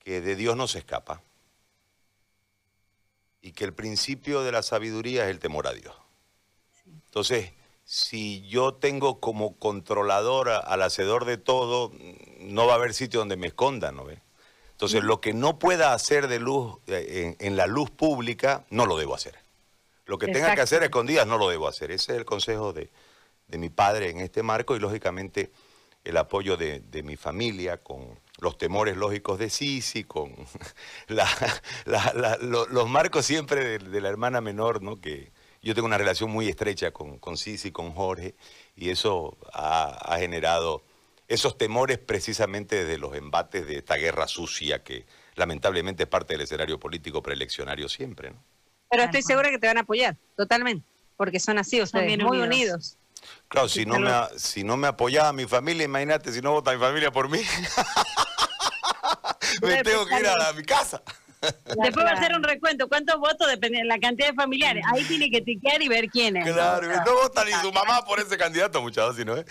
que 0.01 0.21
de 0.21 0.35
Dios 0.35 0.57
no 0.57 0.67
se 0.67 0.79
escapa 0.79 1.23
y 3.43 3.53
que 3.53 3.65
el 3.65 3.75
principio 3.75 4.43
de 4.43 4.53
la 4.53 4.63
sabiduría 4.63 5.25
es 5.25 5.31
el 5.31 5.39
temor 5.39 5.67
a 5.67 5.73
Dios. 5.73 5.95
Entonces, 6.87 7.53
si 7.85 8.47
yo 8.49 8.75
tengo 8.75 9.21
como 9.21 9.59
controlador 9.59 10.49
al 10.49 10.83
hacedor 10.83 11.25
de 11.25 11.37
todo, 11.37 11.93
no 12.39 12.67
va 12.67 12.75
a 12.75 12.77
haber 12.77 12.95
sitio 12.95 13.21
donde 13.21 13.37
me 13.37 13.49
esconda, 13.49 13.93
¿no 13.93 14.05
ve? 14.05 14.21
Entonces, 14.71 15.05
lo 15.05 15.21
que 15.21 15.35
no 15.35 15.59
pueda 15.59 15.93
hacer 15.93 16.29
de 16.29 16.41
luz 16.41 16.79
eh, 16.87 17.37
en, 17.39 17.57
la 17.57 17.67
luz 17.67 17.91
pública, 17.91 18.65
no 18.71 18.87
lo 18.87 18.97
debo 18.97 19.15
hacer. 19.15 19.37
Lo 20.07 20.19
que 20.19 20.29
tenga 20.29 20.55
que 20.55 20.61
hacer 20.61 20.83
escondidas, 20.83 21.27
no 21.27 21.39
lo 21.39 21.49
debo 21.49 21.69
hacer. 21.69 21.91
Ese 21.93 22.13
es 22.13 22.19
el 22.19 22.25
consejo 22.25 22.73
de, 22.73 22.91
de 23.49 23.59
mi 23.59 23.69
padre 23.69 24.11
en 24.11 24.21
este 24.21 24.43
marco 24.43 24.75
y 24.75 24.81
lógicamente 24.81 25.53
el 26.05 26.17
apoyo 26.17 26.57
de, 26.57 27.03
mi 27.05 27.17
familia 27.17 27.77
con 27.77 28.19
los 28.43 28.59
temores 28.59 28.97
lógicos 28.97 29.39
de 29.39 29.49
Sisi, 29.49 30.03
con 30.03 30.35
los 31.07 32.91
marcos 32.91 33.25
siempre 33.25 33.79
de, 33.79 34.01
la 34.01 34.09
hermana 34.09 34.41
menor, 34.41 34.83
¿no? 34.83 35.01
que 35.01 35.31
yo 35.63 35.77
tengo 35.77 35.87
una 35.87 35.97
relación 35.97 36.29
muy 36.29 36.49
estrecha 36.49 36.91
con, 36.91 37.19
con 37.19 37.37
Sisi, 37.37 37.71
con 37.71 37.93
Jorge, 37.93 38.35
y 38.75 38.91
eso 38.91 39.39
ha, 39.53 40.17
generado 40.19 40.83
esos 41.29 41.57
temores 41.57 41.99
precisamente 41.99 42.85
desde 42.85 42.99
los 42.99 43.15
embates 43.15 43.65
de 43.65 43.77
esta 43.77 43.95
guerra 43.95 44.27
sucia 44.27 44.83
que 44.83 45.07
lamentablemente 45.37 46.03
es 46.03 46.09
parte 46.09 46.35
del 46.35 46.41
escenario 46.41 46.81
político 46.81 47.23
preeleccionario 47.23 47.89
siempre. 47.89 48.33
¿no? 48.33 48.43
Pero 48.91 49.05
estoy 49.05 49.23
segura 49.23 49.51
que 49.51 49.59
te 49.59 49.69
van 49.69 49.79
a 49.79 49.83
apoyar, 49.83 50.17
totalmente, 50.37 50.85
porque 51.17 51.39
son 51.39 51.59
así, 51.59 51.81
ustedes, 51.81 52.19
muy 52.19 52.39
unidos. 52.39 52.99
Claro, 53.49 53.69
si 53.69 53.85
no, 53.85 53.99
me, 53.99 54.11
si 54.37 54.65
no 54.65 54.77
me 54.77 54.89
apoyaba 54.89 55.33
mi 55.33 55.47
familia, 55.47 55.85
imagínate 55.85 56.33
si 56.33 56.41
no 56.41 56.53
vota 56.53 56.73
mi 56.73 56.79
familia 56.79 57.11
por 57.11 57.29
mí. 57.29 57.41
me 59.63 59.83
tengo 59.83 60.07
que 60.07 60.21
ir 60.21 60.27
a, 60.27 60.53
mi 60.53 60.63
casa. 60.63 61.03
Después 61.41 62.07
va 62.07 62.11
a 62.11 62.15
hacer 62.15 62.35
un 62.35 62.43
recuento. 62.43 62.89
¿Cuántos 62.89 63.19
votos 63.19 63.49
depende 63.49 63.79
de 63.79 63.85
la 63.85 63.99
cantidad 63.99 64.29
de 64.29 64.35
familiares? 64.35 64.85
Ahí 64.93 65.03
tiene 65.05 65.29
que 65.29 65.41
tiquear 65.41 65.83
y 65.83 65.89
ver 65.89 66.09
quién 66.09 66.37
es. 66.37 66.45
Claro, 66.45 66.89
no, 66.89 67.15
vota 67.15 67.45
ni 67.45 67.53
su 67.53 67.73
mamá 67.73 68.05
por 68.05 68.21
ese 68.21 68.39
candidato, 68.39 68.81
muchachos, 68.81 69.17
sino 69.17 69.37
¿eh? 69.37 69.45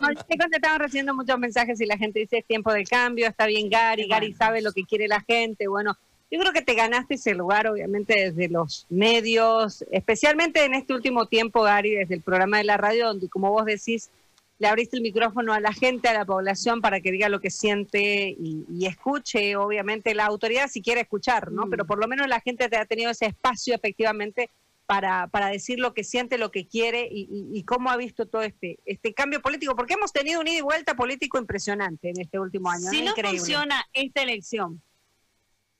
no, 0.00 0.08
estaban 0.52 0.80
recibiendo 0.80 1.14
muchos 1.14 1.38
mensajes 1.38 1.80
y 1.80 1.86
la 1.86 1.98
gente 1.98 2.20
dice 2.20 2.38
es 2.38 2.46
tiempo 2.46 2.72
de 2.72 2.84
cambio, 2.84 3.26
está 3.26 3.46
bien 3.46 3.68
Gary, 3.68 4.08
Gary 4.08 4.32
sabe 4.32 4.62
lo 4.62 4.72
que 4.72 4.84
quiere 4.84 5.06
la 5.06 5.20
gente. 5.20 5.68
Bueno, 5.68 5.98
yo 6.34 6.40
creo 6.40 6.52
que 6.52 6.62
te 6.62 6.74
ganaste 6.74 7.14
ese 7.14 7.32
lugar, 7.32 7.68
obviamente, 7.68 8.32
desde 8.32 8.48
los 8.48 8.86
medios, 8.90 9.84
especialmente 9.92 10.64
en 10.64 10.74
este 10.74 10.92
último 10.92 11.26
tiempo, 11.26 11.62
Gary, 11.62 11.94
desde 11.94 12.16
el 12.16 12.22
programa 12.22 12.58
de 12.58 12.64
la 12.64 12.76
radio, 12.76 13.06
donde, 13.06 13.28
como 13.28 13.52
vos 13.52 13.64
decís, 13.64 14.10
le 14.58 14.66
abriste 14.66 14.96
el 14.96 15.04
micrófono 15.04 15.52
a 15.52 15.60
la 15.60 15.72
gente, 15.72 16.08
a 16.08 16.12
la 16.12 16.24
población, 16.24 16.80
para 16.80 17.00
que 17.00 17.12
diga 17.12 17.28
lo 17.28 17.40
que 17.40 17.50
siente 17.50 18.34
y, 18.36 18.84
escuche, 18.84 19.54
obviamente, 19.54 20.12
la 20.12 20.26
autoridad 20.26 20.68
si 20.68 20.82
quiere 20.82 21.02
escuchar, 21.02 21.52
¿no? 21.52 21.66
Mm. 21.66 21.70
Pero 21.70 21.86
por 21.86 22.00
lo 22.00 22.08
menos 22.08 22.26
la 22.26 22.40
gente 22.40 22.68
te 22.68 22.78
ha 22.78 22.84
tenido 22.84 23.12
ese 23.12 23.26
espacio, 23.26 23.72
efectivamente, 23.72 24.50
para, 24.86 25.28
para 25.28 25.46
decir 25.50 25.78
lo 25.78 25.94
que 25.94 26.02
siente, 26.02 26.36
lo 26.36 26.50
que 26.50 26.66
quiere 26.66 27.06
y, 27.08 27.62
cómo 27.62 27.90
ha 27.90 27.96
visto 27.96 28.26
todo 28.26 28.42
este, 28.42 28.80
este 28.86 29.14
cambio 29.14 29.40
político, 29.40 29.76
porque 29.76 29.94
hemos 29.94 30.12
tenido 30.12 30.40
un 30.40 30.48
ida 30.48 30.58
y 30.58 30.62
vuelta 30.62 30.96
político 30.96 31.38
impresionante 31.38 32.08
en 32.08 32.20
este 32.20 32.40
último 32.40 32.70
año. 32.70 32.90
Si 32.90 33.02
no 33.02 33.14
funciona 33.14 33.86
esta 33.92 34.22
elección, 34.22 34.82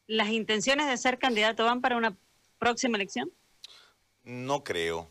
¿Las 0.07 0.29
intenciones 0.29 0.89
de 0.89 0.97
ser 0.97 1.19
candidato 1.19 1.65
van 1.65 1.81
para 1.81 1.97
una 1.97 2.17
próxima 2.59 2.97
elección? 2.97 3.33
No 4.23 4.65
creo. 4.65 5.09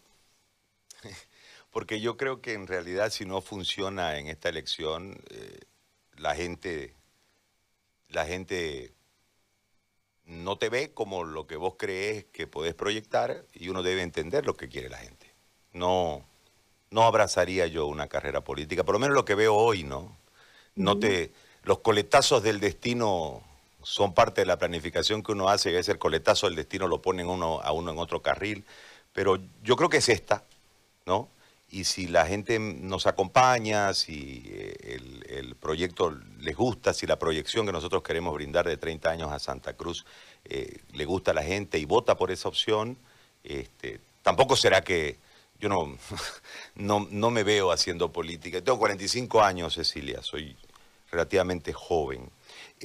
Porque 1.72 2.00
yo 2.00 2.18
creo 2.18 2.42
que 2.42 2.54
en 2.54 2.68
realidad 2.68 3.10
si 3.10 3.26
no 3.26 3.42
funciona 3.42 4.18
en 4.20 4.28
esta 4.28 4.50
elección, 4.50 5.20
eh, 5.30 5.60
la 6.18 6.36
gente, 6.36 6.96
la 8.10 8.26
gente 8.26 8.94
no 10.26 10.58
te 10.58 10.70
ve 10.70 10.94
como 10.94 11.24
lo 11.24 11.48
que 11.48 11.56
vos 11.56 11.76
crees 11.78 12.26
que 12.26 12.48
podés 12.48 12.76
proyectar 12.76 13.46
y 13.54 13.70
uno 13.70 13.84
debe 13.84 14.04
entender 14.04 14.46
lo 14.46 14.56
que 14.56 14.70
quiere 14.70 14.90
la 14.90 14.98
gente. 14.98 15.34
No, 15.72 16.26
no 16.92 17.04
abrazaría 17.04 17.68
yo 17.68 17.88
una 17.88 18.08
carrera 18.08 18.44
política, 18.44 18.84
por 18.84 18.94
lo 18.94 19.00
menos 19.00 19.16
lo 19.16 19.26
que 19.26 19.36
veo 19.36 19.56
hoy, 19.56 19.84
¿no? 19.84 20.18
No 20.76 20.98
te, 20.98 21.32
los 21.64 21.80
coletazos 21.80 22.42
del 22.42 22.60
destino 22.60 23.44
son 23.84 24.14
parte 24.14 24.42
de 24.42 24.46
la 24.46 24.58
planificación 24.58 25.24
que 25.24 25.32
uno 25.32 25.50
hace, 25.50 25.72
que 25.72 25.80
es 25.80 25.90
el 25.90 26.00
coletazo 26.00 26.48
del 26.48 26.56
destino, 26.56 26.88
lo 26.88 27.02
ponen 27.02 27.30
uno, 27.30 27.62
a 27.62 27.72
uno 27.72 27.92
en 27.92 28.00
otro 28.00 28.22
carril, 28.22 28.66
pero 29.14 29.40
yo 29.64 29.76
creo 29.76 29.90
que 29.90 29.98
es 29.98 30.10
esta, 30.10 30.44
¿no? 31.06 31.30
Y 31.70 31.86
si 31.86 32.08
la 32.08 32.28
gente 32.28 32.60
nos 32.60 33.08
acompaña, 33.08 33.94
si 33.96 34.44
eh, 34.46 35.00
el, 35.30 35.56
proyecto 35.56 36.16
les 36.40 36.56
gusta, 36.56 36.94
si 36.94 37.08
la 37.08 37.18
proyección 37.18 37.66
que 37.66 37.72
nosotros 37.72 38.04
queremos 38.04 38.34
brindar 38.36 38.68
de 38.68 38.78
30 38.78 39.10
años 39.10 39.32
a 39.32 39.40
Santa 39.40 39.74
Cruz 39.74 40.06
eh, 40.46 40.82
le 40.92 41.06
gusta 41.06 41.32
a 41.32 41.34
la 41.34 41.42
gente 41.42 41.80
y 41.80 41.86
vota 41.86 42.16
por 42.16 42.30
esa 42.30 42.48
opción, 42.48 42.96
este, 43.44 44.00
tampoco 44.22 44.56
será 44.56 44.84
que 44.84 45.18
yo 45.60 45.68
no, 45.70 45.98
no, 46.76 47.08
no 47.10 47.32
me 47.32 47.44
veo 47.44 47.72
haciendo 47.72 48.12
política. 48.12 48.62
Tengo 48.62 48.78
45 48.78 49.42
años, 49.42 49.74
Cecilia, 49.74 50.22
soy 50.22 50.56
relativamente 51.10 51.74
joven. 51.74 52.30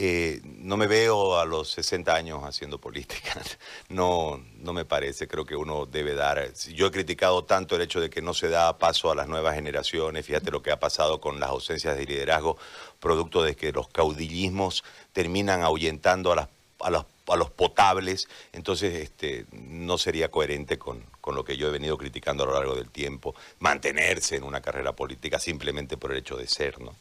Eh, 0.00 0.40
no 0.44 0.76
me 0.76 0.86
veo 0.86 1.40
a 1.40 1.44
los 1.44 1.70
60 1.70 2.14
años 2.14 2.44
haciendo 2.44 2.78
política. 2.78 3.34
No, 3.88 4.40
no 4.58 4.72
me 4.72 4.84
parece. 4.84 5.26
Creo 5.26 5.44
que 5.44 5.56
uno 5.56 5.86
debe 5.86 6.14
dar. 6.14 6.52
Yo 6.74 6.86
he 6.86 6.90
criticado 6.90 7.44
tanto 7.44 7.74
el 7.74 7.82
hecho 7.82 8.00
de 8.00 8.10
que 8.10 8.22
no 8.22 8.34
se 8.34 8.48
da 8.48 8.78
paso 8.78 9.10
a 9.10 9.14
las 9.14 9.26
nuevas 9.26 9.54
generaciones. 9.54 10.26
Fíjate 10.26 10.50
lo 10.50 10.62
que 10.62 10.70
ha 10.70 10.78
pasado 10.78 11.20
con 11.20 11.40
las 11.40 11.48
ausencias 11.48 11.96
de 11.96 12.04
liderazgo, 12.04 12.58
producto 13.00 13.42
de 13.42 13.56
que 13.56 13.72
los 13.72 13.88
caudillismos 13.88 14.84
terminan 15.12 15.62
ahuyentando 15.62 16.32
a, 16.32 16.36
las, 16.36 16.48
a, 16.80 16.90
los, 16.90 17.06
a 17.26 17.36
los 17.36 17.50
potables. 17.50 18.28
Entonces, 18.52 18.94
este, 18.94 19.46
no 19.52 19.98
sería 19.98 20.30
coherente 20.30 20.78
con, 20.78 21.02
con 21.20 21.34
lo 21.34 21.44
que 21.44 21.56
yo 21.56 21.68
he 21.68 21.72
venido 21.72 21.96
criticando 21.98 22.44
a 22.44 22.46
lo 22.46 22.52
largo 22.52 22.76
del 22.76 22.90
tiempo. 22.90 23.34
Mantenerse 23.58 24.36
en 24.36 24.44
una 24.44 24.60
carrera 24.60 24.92
política 24.92 25.40
simplemente 25.40 25.96
por 25.96 26.12
el 26.12 26.18
hecho 26.18 26.36
de 26.36 26.46
ser, 26.46 26.80
¿no? 26.80 26.94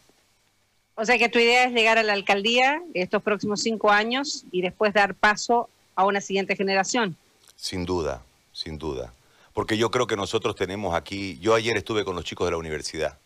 O 1.00 1.06
sea 1.06 1.20
que 1.20 1.30
tu 1.30 1.38
idea 1.38 1.66
es 1.66 1.74
llegar 1.74 2.00
a 2.00 2.04
la 2.04 2.14
alcaldía 2.14 2.82
estos 2.96 3.22
próximos 3.22 3.62
cinco 3.62 3.92
años 3.92 4.46
y 4.52 4.64
después 4.64 4.96
dar 4.96 5.14
paso 5.14 5.70
a 5.94 6.04
una 6.06 6.22
siguiente 6.22 6.56
generación. 6.56 7.16
Sin 7.56 7.86
duda, 7.86 8.24
sin 8.52 8.80
duda. 8.80 9.14
Porque 9.54 9.78
yo 9.78 9.92
creo 9.92 10.08
que 10.08 10.16
nosotros 10.16 10.56
tenemos 10.56 10.96
aquí, 10.96 11.38
yo 11.38 11.54
ayer 11.54 11.78
estuve 11.78 12.04
con 12.04 12.16
los 12.16 12.26
chicos 12.26 12.48
de 12.48 12.52
la 12.52 12.58
universidad. 12.58 13.20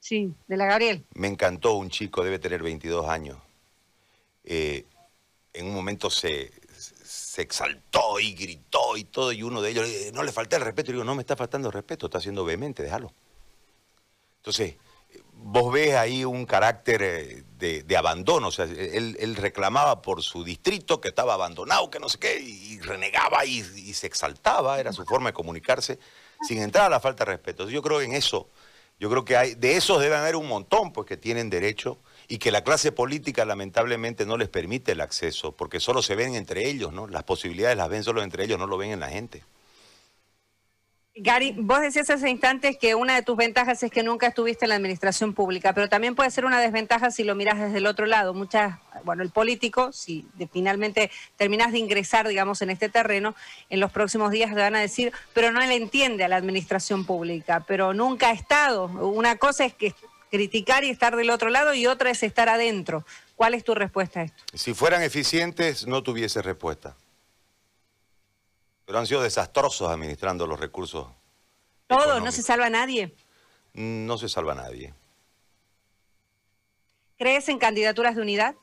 Sí, 0.00 0.34
de 0.46 0.56
la 0.58 0.66
Gabriel. 0.66 1.02
Me 1.14 1.28
encantó 1.28 1.76
un 1.76 1.88
chico, 1.88 2.22
debe 2.22 2.38
tener 2.38 2.62
22 2.62 3.08
años. 3.08 3.38
Eh, 4.44 4.84
en 5.54 5.68
un 5.68 5.74
momento 5.74 6.10
se, 6.10 6.52
se 6.76 7.40
exaltó 7.40 8.20
y 8.20 8.34
gritó 8.34 8.98
y 8.98 9.04
todo, 9.04 9.32
y 9.32 9.42
uno 9.42 9.62
de 9.62 9.70
ellos, 9.70 9.88
no 10.12 10.22
le 10.22 10.32
falta 10.32 10.56
el 10.56 10.62
respeto. 10.62 10.90
Y 10.90 10.94
digo, 10.94 11.04
no 11.04 11.14
me 11.14 11.22
está 11.22 11.36
faltando 11.36 11.68
el 11.68 11.72
respeto, 11.72 12.04
está 12.04 12.20
siendo 12.20 12.44
vehemente, 12.44 12.82
déjalo. 12.82 13.14
Entonces, 14.40 14.74
vos 15.42 15.72
ves 15.72 15.94
ahí 15.94 16.24
un 16.24 16.46
carácter 16.46 17.02
eh, 17.02 17.44
de, 17.58 17.96
abandono. 17.96 18.48
O 18.48 18.52
sea, 18.52 18.64
él, 18.64 19.36
reclamaba 19.36 20.02
por 20.02 20.22
su 20.22 20.44
distrito 20.44 21.00
que 21.00 21.08
estaba 21.08 21.34
abandonado, 21.34 21.90
que 21.90 21.98
no 21.98 22.08
sé 22.08 22.18
qué, 22.18 22.40
y 22.40 22.80
renegaba 22.80 23.44
y, 23.44 23.62
se 23.62 24.06
exaltaba, 24.06 24.80
era 24.80 24.92
su 24.92 25.04
forma 25.04 25.30
de 25.30 25.34
comunicarse, 25.34 25.98
sin 26.46 26.60
entrar 26.60 26.86
a 26.86 26.88
la 26.88 27.00
falta 27.00 27.24
de 27.24 27.32
respeto. 27.32 27.68
Yo 27.68 27.82
creo 27.82 27.98
que 27.98 28.06
en 28.06 28.14
eso, 28.14 28.48
yo 28.98 29.10
creo 29.10 29.24
que 29.24 29.36
hay, 29.36 29.54
de 29.54 29.76
esos 29.76 30.00
deben 30.00 30.18
haber 30.18 30.36
un 30.36 30.48
montón, 30.48 30.92
pues 30.92 31.06
que 31.06 31.16
tienen 31.16 31.50
derecho 31.50 31.98
y 32.28 32.38
que 32.38 32.50
la 32.50 32.64
clase 32.64 32.92
política 32.92 33.44
lamentablemente 33.44 34.26
no 34.26 34.36
les 34.36 34.48
permite 34.48 34.92
el 34.92 35.00
acceso, 35.00 35.52
porque 35.52 35.80
solo 35.80 36.02
se 36.02 36.14
ven 36.14 36.34
entre 36.34 36.68
ellos, 36.68 36.92
¿no? 36.92 37.06
Las 37.06 37.24
posibilidades 37.24 37.76
las 37.76 37.88
ven 37.88 38.04
solo 38.04 38.22
entre 38.22 38.44
ellos, 38.44 38.58
no 38.58 38.66
lo 38.66 38.78
ven 38.78 38.92
en 38.92 39.00
la 39.00 39.10
gente. 39.10 39.44
Gary, 41.14 41.54
vos 41.58 41.82
decías 41.82 42.08
hace 42.08 42.30
instantes 42.30 42.78
que 42.78 42.94
una 42.94 43.14
de 43.14 43.22
tus 43.22 43.36
ventajas 43.36 43.82
es 43.82 43.90
que 43.90 44.02
nunca 44.02 44.28
estuviste 44.28 44.64
en 44.64 44.70
la 44.70 44.76
administración 44.76 45.34
pública, 45.34 45.74
pero 45.74 45.86
también 45.90 46.14
puede 46.14 46.30
ser 46.30 46.46
una 46.46 46.58
desventaja 46.58 47.10
si 47.10 47.22
lo 47.22 47.34
miras 47.34 47.60
desde 47.60 47.78
el 47.78 47.86
otro 47.86 48.06
lado. 48.06 48.32
Muchas, 48.32 48.78
bueno, 49.04 49.22
el 49.22 49.28
político, 49.28 49.92
si 49.92 50.26
finalmente 50.50 51.10
terminas 51.36 51.70
de 51.72 51.80
ingresar, 51.80 52.26
digamos, 52.26 52.62
en 52.62 52.70
este 52.70 52.88
terreno, 52.88 53.34
en 53.68 53.78
los 53.78 53.92
próximos 53.92 54.30
días 54.30 54.54
te 54.54 54.60
van 54.60 54.74
a 54.74 54.80
decir, 54.80 55.12
pero 55.34 55.52
no 55.52 55.60
le 55.60 55.76
entiende 55.76 56.24
a 56.24 56.28
la 56.28 56.36
administración 56.36 57.04
pública, 57.04 57.62
pero 57.68 57.92
nunca 57.92 58.30
ha 58.30 58.32
estado. 58.32 58.86
Una 58.86 59.36
cosa 59.36 59.66
es 59.66 59.74
que 59.74 59.94
criticar 60.30 60.82
y 60.82 60.88
estar 60.88 61.14
del 61.14 61.28
otro 61.28 61.50
lado 61.50 61.74
y 61.74 61.86
otra 61.86 62.10
es 62.10 62.22
estar 62.22 62.48
adentro. 62.48 63.04
¿Cuál 63.36 63.52
es 63.52 63.64
tu 63.64 63.74
respuesta 63.74 64.20
a 64.20 64.22
esto? 64.22 64.42
Si 64.54 64.72
fueran 64.72 65.02
eficientes, 65.02 65.86
no 65.86 66.02
tuviese 66.02 66.40
respuesta 66.40 66.96
pero 68.84 68.98
han 68.98 69.06
sido 69.06 69.22
desastrosos 69.22 69.90
administrando 69.90 70.46
los 70.46 70.58
recursos. 70.58 71.06
Todo, 71.86 72.20
no 72.20 72.32
se 72.32 72.42
salva 72.42 72.70
nadie. 72.70 73.14
No 73.74 74.18
se 74.18 74.28
salva 74.28 74.54
nadie. 74.54 74.94
¿Crees 77.18 77.48
en 77.48 77.58
candidaturas 77.58 78.16
de 78.16 78.22
unidad? 78.22 78.54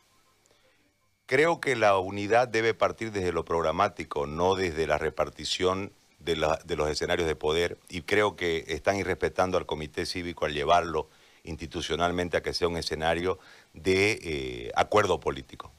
Creo 1.25 1.61
que 1.61 1.75
la 1.75 1.97
unidad 1.97 2.47
debe 2.47 2.73
partir 2.73 3.11
desde 3.11 3.31
lo 3.31 3.45
programático, 3.45 4.25
no 4.25 4.55
desde 4.55 4.87
la 4.87 4.97
repartición 4.97 5.93
de, 6.19 6.35
los 6.35 6.89
escenarios 6.89 7.27
de 7.27 7.35
poder. 7.35 7.77
Y 7.87 8.01
creo 8.01 8.35
que 8.35 8.65
están 8.67 8.97
irrespetando 8.97 9.57
al 9.57 9.65
comité 9.65 10.05
cívico 10.05 10.45
al 10.45 10.53
llevarlo 10.53 11.09
institucionalmente 11.43 12.35
a 12.35 12.41
que 12.41 12.53
sea 12.53 12.67
un 12.67 12.77
escenario 12.77 13.39
de 13.73 14.19
eh, 14.23 14.71
acuerdo 14.75 15.19
político. 15.19 15.71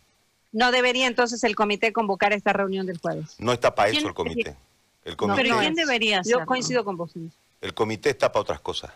¿No 0.53 0.73
debería 0.73 1.07
entonces 1.07 1.45
el 1.45 1.55
comité 1.55 1.93
convocar 1.93 2.33
esta 2.33 2.53
reunión 2.53 2.87
del 2.87 2.99
jueves? 2.99 3.37
No 3.39 3.53
está 3.53 3.75
para 3.75 3.91
eso 3.91 4.09
el 4.09 4.15
comité. 4.15 4.57
El 5.05 5.17
comité 5.17 5.43
¿Pero 5.43 5.59
quién 5.59 5.75
debería 5.75 6.23
Yo 6.25 6.45
coincido 6.45 6.85
con 6.85 6.97
vos. 6.97 7.13
El 7.61 7.75
comité 7.75 8.11
está 8.11 8.33
para 8.33 8.43
otras 8.43 8.61
cosas. 8.61 8.91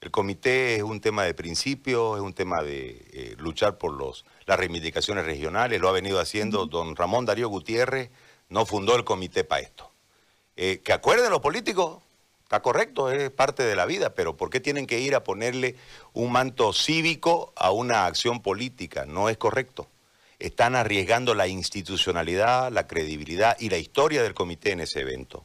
El 0.00 0.10
comité 0.10 0.76
es 0.76 0.82
un 0.82 1.00
tema 1.00 1.24
de 1.24 1.34
principio, 1.34 2.16
es 2.16 2.22
un 2.22 2.32
tema 2.32 2.62
de 2.62 3.06
eh, 3.12 3.34
luchar 3.38 3.76
por 3.76 3.92
los, 3.92 4.24
las 4.46 4.58
reivindicaciones 4.58 5.26
regionales, 5.26 5.78
lo 5.78 5.88
ha 5.88 5.92
venido 5.92 6.18
haciendo 6.18 6.64
don 6.64 6.96
Ramón 6.96 7.26
Darío 7.26 7.50
Gutiérrez, 7.50 8.10
no 8.48 8.64
fundó 8.64 8.96
el 8.96 9.04
comité 9.04 9.44
para 9.44 9.60
esto. 9.60 9.90
Eh, 10.56 10.80
que 10.82 10.94
acuerden 10.94 11.30
los 11.30 11.40
políticos, 11.40 11.98
está 12.44 12.62
correcto, 12.62 13.10
es 13.10 13.30
parte 13.30 13.62
de 13.62 13.76
la 13.76 13.84
vida, 13.84 14.14
pero 14.14 14.38
¿por 14.38 14.48
qué 14.48 14.58
tienen 14.58 14.86
que 14.86 15.00
ir 15.00 15.14
a 15.14 15.22
ponerle 15.22 15.76
un 16.14 16.32
manto 16.32 16.72
cívico 16.72 17.52
a 17.54 17.70
una 17.70 18.06
acción 18.06 18.40
política? 18.40 19.04
No 19.04 19.28
es 19.28 19.36
correcto 19.36 19.86
están 20.40 20.74
arriesgando 20.74 21.34
la 21.34 21.46
institucionalidad, 21.46 22.72
la 22.72 22.86
credibilidad 22.86 23.56
y 23.60 23.70
la 23.70 23.78
historia 23.78 24.22
del 24.22 24.34
comité 24.34 24.72
en 24.72 24.80
ese 24.80 25.00
evento. 25.00 25.44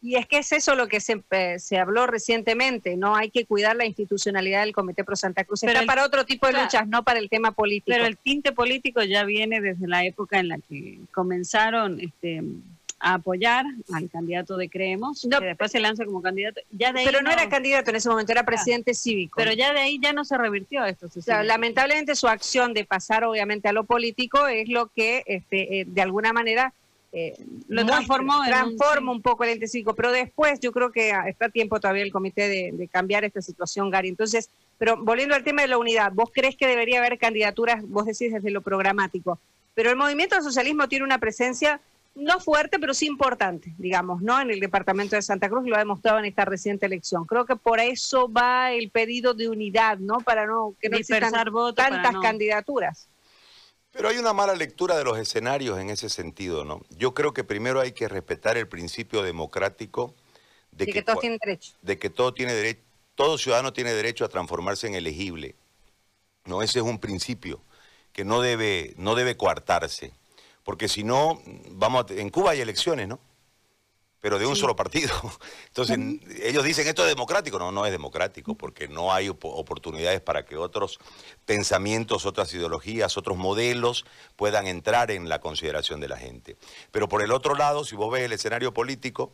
Y 0.00 0.14
es 0.14 0.26
que 0.26 0.38
es 0.38 0.52
eso 0.52 0.76
lo 0.76 0.86
que 0.86 1.00
se, 1.00 1.22
eh, 1.30 1.58
se 1.58 1.76
habló 1.76 2.06
recientemente, 2.06 2.96
¿no? 2.96 3.16
Hay 3.16 3.30
que 3.30 3.46
cuidar 3.46 3.74
la 3.74 3.84
institucionalidad 3.84 4.60
del 4.60 4.72
Comité 4.72 5.02
Pro 5.02 5.16
Santa 5.16 5.42
Cruz. 5.42 5.60
Pero 5.62 5.84
para 5.86 6.04
otro 6.04 6.24
tipo 6.24 6.46
de 6.46 6.52
luchas, 6.52 6.86
no 6.86 7.02
para 7.02 7.18
el 7.18 7.28
tema 7.28 7.50
político. 7.50 7.96
Pero 7.96 8.06
el 8.06 8.16
tinte 8.16 8.52
político 8.52 9.02
ya 9.02 9.24
viene 9.24 9.60
desde 9.60 9.88
la 9.88 10.04
época 10.04 10.38
en 10.38 10.48
la 10.48 10.58
que 10.58 11.00
comenzaron 11.12 11.98
este, 12.00 12.42
a 13.00 13.14
apoyar 13.14 13.64
al 13.92 14.10
candidato 14.10 14.56
de 14.56 14.68
Creemos, 14.68 15.26
que 15.30 15.44
después 15.44 15.70
se 15.70 15.80
lanza 15.80 16.04
como 16.04 16.20
candidato. 16.20 16.60
Ya 16.70 16.92
pero 16.92 17.22
no, 17.22 17.30
era 17.30 17.48
candidato 17.48 17.90
en 17.90 17.96
ese 17.96 18.08
momento, 18.08 18.32
era 18.32 18.44
presidente 18.44 18.94
cívico. 18.94 19.34
Pero 19.36 19.52
ya 19.52 19.72
de 19.72 19.80
ahí 19.80 19.98
ya 20.02 20.12
no 20.12 20.24
se 20.24 20.36
revirtió 20.36 20.84
esto. 20.84 21.08
lamentablemente 21.44 22.14
su 22.16 22.28
acción 22.28 22.74
de 22.74 22.84
pasar 22.84 23.24
obviamente 23.24 23.68
a 23.68 23.72
lo 23.72 23.84
político 23.84 24.46
es 24.46 24.68
lo 24.68 24.88
que 24.88 25.22
este, 25.26 25.80
eh, 25.80 25.84
de 25.86 26.02
alguna 26.02 26.32
manera 26.32 26.72
eh, 27.12 27.34
lo 27.68 27.86
transformó 27.86 28.42
transforma 28.44 29.12
un, 29.12 29.22
poco 29.22 29.44
el 29.44 29.50
ente 29.50 29.66
cívico, 29.66 29.94
pero 29.94 30.12
después 30.12 30.60
yo 30.60 30.72
creo 30.72 30.92
que 30.92 31.12
está 31.26 31.48
tiempo 31.48 31.80
todavía 31.80 32.02
el 32.02 32.12
comité 32.12 32.48
de, 32.48 32.72
de, 32.72 32.88
cambiar 32.88 33.24
esta 33.24 33.40
situación, 33.40 33.90
Gary. 33.90 34.08
Entonces, 34.08 34.50
pero 34.76 34.96
volviendo 35.02 35.34
al 35.34 35.42
tema 35.42 35.62
de 35.62 35.68
la 35.68 35.78
unidad, 35.78 36.12
¿vos 36.12 36.30
crees 36.32 36.56
que 36.56 36.66
debería 36.66 36.98
haber 36.98 37.18
candidaturas, 37.18 37.82
vos 37.88 38.04
decís 38.04 38.32
desde 38.32 38.50
lo 38.50 38.60
programático, 38.60 39.38
pero 39.74 39.90
el 39.90 39.96
movimiento 39.96 40.34
del 40.34 40.44
socialismo 40.44 40.88
tiene 40.88 41.04
una 41.04 41.18
presencia 41.18 41.80
no 42.18 42.40
fuerte, 42.40 42.78
pero 42.78 42.94
sí 42.94 43.06
importante, 43.06 43.74
digamos, 43.78 44.20
¿no? 44.22 44.40
En 44.40 44.50
el 44.50 44.60
departamento 44.60 45.16
de 45.16 45.22
Santa 45.22 45.48
Cruz 45.48 45.66
lo 45.66 45.76
ha 45.76 45.78
demostrado 45.78 46.18
en 46.18 46.24
esta 46.24 46.44
reciente 46.44 46.86
elección. 46.86 47.24
Creo 47.24 47.46
que 47.46 47.56
por 47.56 47.78
eso 47.80 48.30
va 48.30 48.72
el 48.72 48.90
pedido 48.90 49.34
de 49.34 49.48
unidad, 49.48 49.98
¿no? 49.98 50.18
Para 50.18 50.46
no 50.46 50.74
que 50.80 50.88
no 50.88 50.96
existan 50.96 51.32
tantas 51.74 52.16
candidaturas. 52.20 53.08
Pero 53.92 54.08
hay 54.08 54.18
una 54.18 54.32
mala 54.32 54.54
lectura 54.54 54.96
de 54.96 55.04
los 55.04 55.18
escenarios 55.18 55.78
en 55.78 55.90
ese 55.90 56.08
sentido, 56.08 56.64
¿no? 56.64 56.82
Yo 56.90 57.14
creo 57.14 57.32
que 57.32 57.44
primero 57.44 57.80
hay 57.80 57.92
que 57.92 58.08
respetar 58.08 58.56
el 58.56 58.68
principio 58.68 59.22
democrático 59.22 60.14
de, 60.72 60.86
que, 60.86 61.02
todos 61.02 61.20
tienen 61.20 61.38
derecho. 61.42 61.72
De 61.82 61.98
que 61.98 62.10
todo 62.10 62.34
tiene 62.34 62.52
derecho, 62.52 62.80
todo 63.14 63.38
ciudadano 63.38 63.72
tiene 63.72 63.92
derecho 63.92 64.24
a 64.24 64.28
transformarse 64.28 64.86
en 64.86 64.94
elegible. 64.94 65.54
No, 66.44 66.62
ese 66.62 66.80
es 66.80 66.84
un 66.84 66.98
principio 66.98 67.60
que 68.12 68.24
no 68.24 68.40
debe, 68.40 68.94
no 68.96 69.14
debe 69.14 69.36
coartarse 69.36 70.12
porque 70.68 70.86
si 70.86 71.02
no, 71.02 71.40
vamos 71.70 72.10
en 72.10 72.28
Cuba 72.28 72.50
hay 72.50 72.60
elecciones, 72.60 73.08
¿no? 73.08 73.18
Pero 74.20 74.38
de 74.38 74.44
un 74.44 74.54
solo 74.54 74.76
partido. 74.76 75.14
Entonces, 75.68 75.98
ellos 76.42 76.62
dicen 76.62 76.86
esto 76.86 77.04
es 77.04 77.08
democrático. 77.08 77.58
No, 77.58 77.72
no 77.72 77.86
es 77.86 77.90
democrático, 77.90 78.54
porque 78.54 78.86
no 78.86 79.10
hay 79.10 79.30
oportunidades 79.30 80.20
para 80.20 80.44
que 80.44 80.58
otros 80.58 80.98
pensamientos, 81.46 82.26
otras 82.26 82.52
ideologías, 82.52 83.16
otros 83.16 83.38
modelos 83.38 84.04
puedan 84.36 84.66
entrar 84.66 85.10
en 85.10 85.30
la 85.30 85.40
consideración 85.40 86.00
de 86.00 86.08
la 86.08 86.18
gente. 86.18 86.58
Pero 86.90 87.08
por 87.08 87.22
el 87.22 87.32
otro 87.32 87.54
lado, 87.54 87.82
si 87.82 87.96
vos 87.96 88.12
ves 88.12 88.24
el 88.24 88.34
escenario 88.34 88.74
político, 88.74 89.32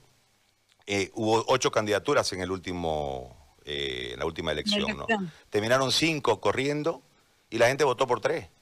eh, 0.87 1.11
hubo 1.15 1.45
ocho 1.49 1.73
candidaturas 1.73 2.33
en 2.33 2.43
el 2.43 2.53
último, 2.53 3.57
eh, 3.65 4.11
en 4.13 4.21
la 4.21 4.25
última 4.25 4.53
elección, 4.53 4.97
¿no? 4.97 5.09
Terminaron 5.51 5.91
cinco 5.91 6.41
corriendo 6.41 7.03
y 7.51 7.59
la 7.59 7.67
gente 7.67 7.83
votó 7.83 8.07
por 8.07 8.21
tres. 8.21 8.54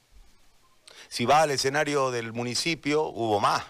Si 1.13 1.27
va 1.27 1.43
al 1.43 1.51
escenario 1.51 2.11
del 2.11 2.33
municipio, 2.33 3.03
hubo 3.03 3.39
más. 3.39 3.63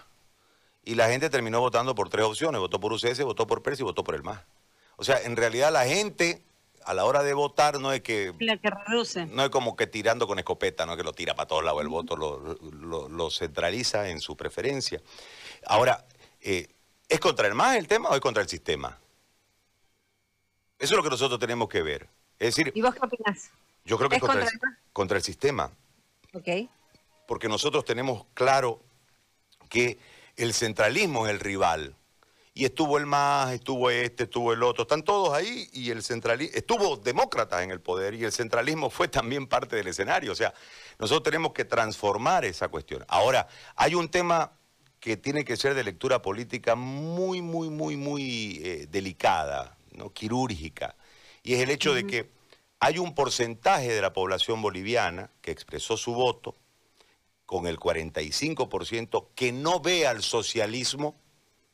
Y 0.85 0.95
la 0.95 1.09
gente 1.09 1.29
terminó 1.29 1.59
votando 1.59 1.93
por 1.93 2.07
tres 2.07 2.23
opciones. 2.23 2.61
Votó 2.61 2.79
por 2.79 2.93
UCS, 2.93 3.21
votó 3.25 3.45
por 3.45 3.61
PERS 3.61 3.81
y 3.81 3.83
votó 3.83 4.01
por 4.01 4.15
el 4.15 4.23
MAS. 4.23 4.39
O 4.95 5.03
sea, 5.03 5.21
en 5.21 5.35
realidad 5.35 5.69
la 5.69 5.83
gente 5.83 6.41
a 6.85 6.93
la 6.93 7.03
hora 7.03 7.21
de 7.21 7.33
votar 7.33 7.81
no 7.81 7.91
es 7.91 7.99
que... 7.99 8.33
La 8.39 8.55
que 8.55 8.69
reduce. 8.69 9.25
No 9.25 9.43
es 9.43 9.49
como 9.49 9.75
que 9.75 9.87
tirando 9.87 10.25
con 10.25 10.39
escopeta, 10.39 10.85
no 10.85 10.93
es 10.93 10.97
que 10.97 11.03
lo 11.03 11.11
tira 11.11 11.35
para 11.35 11.45
todos 11.45 11.65
lados 11.65 11.81
el 11.81 11.89
voto, 11.89 12.15
lo, 12.15 13.29
centraliza 13.29 14.07
en 14.07 14.21
su 14.21 14.37
preferencia. 14.37 15.01
Ahora, 15.67 16.05
eh, 16.39 16.69
¿es 17.09 17.19
contra 17.19 17.45
el 17.49 17.55
MAS 17.55 17.75
el 17.75 17.89
tema 17.89 18.07
o 18.07 18.15
es 18.15 18.21
contra 18.21 18.41
el 18.41 18.47
sistema? 18.47 18.97
Eso 20.79 20.93
es 20.93 20.97
lo 20.97 21.03
que 21.03 21.09
nosotros 21.09 21.41
tenemos 21.41 21.67
que 21.67 21.81
ver. 21.81 22.07
Es 22.39 22.55
decir... 22.55 22.71
¿Y 22.73 22.81
vos 22.81 22.95
qué 22.95 23.01
opinás? 23.05 23.49
Yo 23.83 23.97
creo 23.97 24.09
que 24.09 24.15
es 24.15 24.21
contra, 24.21 24.43
el, 24.43 24.49
contra 24.93 25.17
el 25.17 25.23
sistema. 25.23 25.69
Ok. 26.31 26.47
Porque 27.33 27.49
nosotros 27.49 27.83
tenemos 27.83 28.27
claro 28.35 28.79
que 29.67 29.97
el 30.35 30.53
centralismo 30.53 31.25
es 31.25 31.31
el 31.31 31.39
rival 31.39 31.95
y 32.53 32.63
estuvo 32.63 32.99
el 32.99 33.07
MAS, 33.07 33.53
estuvo 33.53 33.89
este, 33.89 34.25
estuvo 34.25 34.53
el 34.53 34.61
otro, 34.61 34.83
están 34.83 35.01
todos 35.01 35.33
ahí 35.33 35.67
y 35.73 35.89
el 35.89 36.03
centralismo, 36.03 36.55
estuvo 36.55 36.95
demócratas 36.95 37.63
en 37.63 37.71
el 37.71 37.81
poder 37.81 38.13
y 38.13 38.23
el 38.23 38.31
centralismo 38.31 38.91
fue 38.91 39.07
también 39.07 39.47
parte 39.47 39.75
del 39.75 39.87
escenario. 39.87 40.31
O 40.31 40.35
sea, 40.35 40.53
nosotros 40.99 41.23
tenemos 41.23 41.53
que 41.53 41.65
transformar 41.65 42.45
esa 42.45 42.67
cuestión. 42.67 43.03
Ahora, 43.07 43.47
hay 43.75 43.95
un 43.95 44.09
tema 44.09 44.51
que 44.99 45.17
tiene 45.17 45.43
que 45.43 45.57
ser 45.57 45.73
de 45.73 45.83
lectura 45.83 46.21
política 46.21 46.75
muy, 46.75 47.41
muy, 47.41 47.71
muy, 47.71 47.97
muy 47.97 48.61
eh, 48.63 48.87
delicada, 48.91 49.75
¿no? 49.93 50.13
quirúrgica, 50.13 50.95
y 51.41 51.55
es 51.55 51.61
el 51.61 51.71
hecho 51.71 51.95
de 51.95 52.05
que 52.05 52.29
hay 52.79 52.99
un 52.99 53.15
porcentaje 53.15 53.91
de 53.91 54.01
la 54.03 54.13
población 54.13 54.61
boliviana 54.61 55.31
que 55.41 55.49
expresó 55.49 55.97
su 55.97 56.13
voto 56.13 56.57
con 57.53 57.67
el 57.67 57.79
45% 57.79 59.27
que 59.35 59.51
no 59.51 59.79
ve 59.79 60.07
al 60.07 60.23
socialismo 60.23 61.13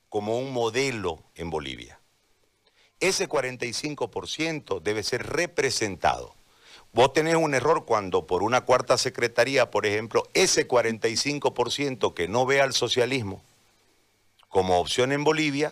como 0.09 0.37
un 0.37 0.51
modelo 0.51 1.23
en 1.35 1.49
Bolivia. 1.49 2.01
Ese 2.99 3.29
45% 3.29 4.81
debe 4.81 5.03
ser 5.03 5.25
representado. 5.25 6.35
Vos 6.91 7.13
tenés 7.13 7.35
un 7.35 7.53
error 7.53 7.85
cuando 7.85 8.27
por 8.27 8.43
una 8.43 8.65
cuarta 8.65 8.97
secretaría, 8.97 9.71
por 9.71 9.85
ejemplo, 9.85 10.27
ese 10.33 10.67
45% 10.67 12.13
que 12.13 12.27
no 12.27 12.45
ve 12.45 12.59
al 12.59 12.73
socialismo 12.73 13.41
como 14.49 14.81
opción 14.81 15.13
en 15.13 15.23
Bolivia, 15.23 15.71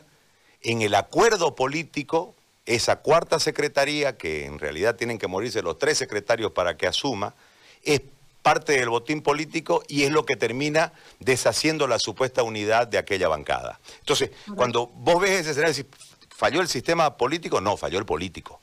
en 0.62 0.84
el 0.84 0.96
acuerdo 0.96 1.54
político, 1.54 2.34
esa 2.66 3.02
cuarta 3.02 3.42
secretaría, 3.42 4.16
que 4.16 4.46
en 4.46 4.58
realidad 4.58 4.96
tienen 4.96 5.18
que 5.18 5.28
morirse 5.28 5.62
los 5.62 5.78
tres 5.78 5.98
secretarios 5.98 6.54
para 6.54 6.78
que 6.78 6.88
asuma, 6.88 7.36
es 7.84 8.04
parte 8.48 8.80
del 8.80 8.88
botín 8.88 9.22
político 9.22 9.84
y 9.90 10.04
es 10.04 10.12
lo 10.12 10.26
que 10.26 10.38
termina 10.38 10.94
deshaciendo 11.20 11.86
la 11.86 12.00
supuesta 12.00 12.44
unidad 12.44 12.88
de 12.88 12.98
aquella 12.98 13.28
bancada. 13.28 13.82
Entonces, 14.00 14.32
cuando 14.56 14.88
vos 14.88 15.20
ves 15.20 15.42
ese 15.42 15.52
escenario, 15.52 15.84
¿falló 16.30 16.62
el 16.62 16.70
sistema 16.70 17.18
político? 17.18 17.60
No, 17.60 17.76
falló 17.76 18.00
el 18.00 18.06
político, 18.06 18.62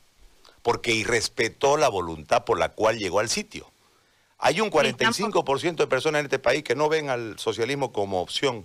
porque 0.62 0.92
irrespetó 0.92 1.76
la 1.76 1.90
voluntad 1.90 2.46
por 2.46 2.58
la 2.58 2.70
cual 2.70 2.98
llegó 2.98 3.20
al 3.20 3.28
sitio. 3.28 3.70
Hay 4.38 4.62
un 4.62 4.70
45% 4.70 5.76
de 5.76 5.86
personas 5.86 6.20
en 6.20 6.26
este 6.26 6.38
país 6.38 6.64
que 6.64 6.74
no 6.74 6.88
ven 6.88 7.10
al 7.10 7.38
socialismo 7.38 7.92
como 7.92 8.22
opción. 8.22 8.64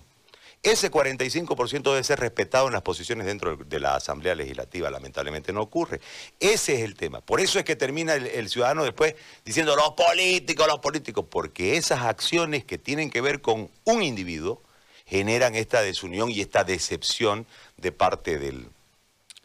Ese 0.62 0.90
45% 0.90 1.82
debe 1.84 2.04
ser 2.04 2.20
respetado 2.20 2.66
en 2.66 2.74
las 2.74 2.82
posiciones 2.82 3.24
dentro 3.24 3.56
de 3.56 3.80
la 3.80 3.94
Asamblea 3.94 4.34
Legislativa, 4.34 4.90
lamentablemente 4.90 5.54
no 5.54 5.62
ocurre. 5.62 6.00
Ese 6.38 6.74
es 6.74 6.80
el 6.82 6.96
tema. 6.96 7.22
Por 7.22 7.40
eso 7.40 7.58
es 7.58 7.64
que 7.64 7.76
termina 7.76 8.14
el, 8.14 8.48
ciudadano 8.50 8.84
después 8.84 9.14
diciendo 9.42 9.74
los 9.74 9.92
políticos, 9.92 10.66
los 10.66 10.80
políticos, 10.80 11.24
porque 11.30 11.78
esas 11.78 12.02
acciones 12.02 12.62
que 12.64 12.76
tienen 12.76 13.08
que 13.08 13.22
ver 13.22 13.40
con 13.40 13.70
un 13.84 14.02
individuo 14.02 14.62
generan 15.06 15.54
esta 15.54 15.80
desunión 15.80 16.30
y 16.30 16.42
esta 16.42 16.62
decepción 16.62 17.46
de 17.78 17.92
parte 17.92 18.38
del, 18.38 18.68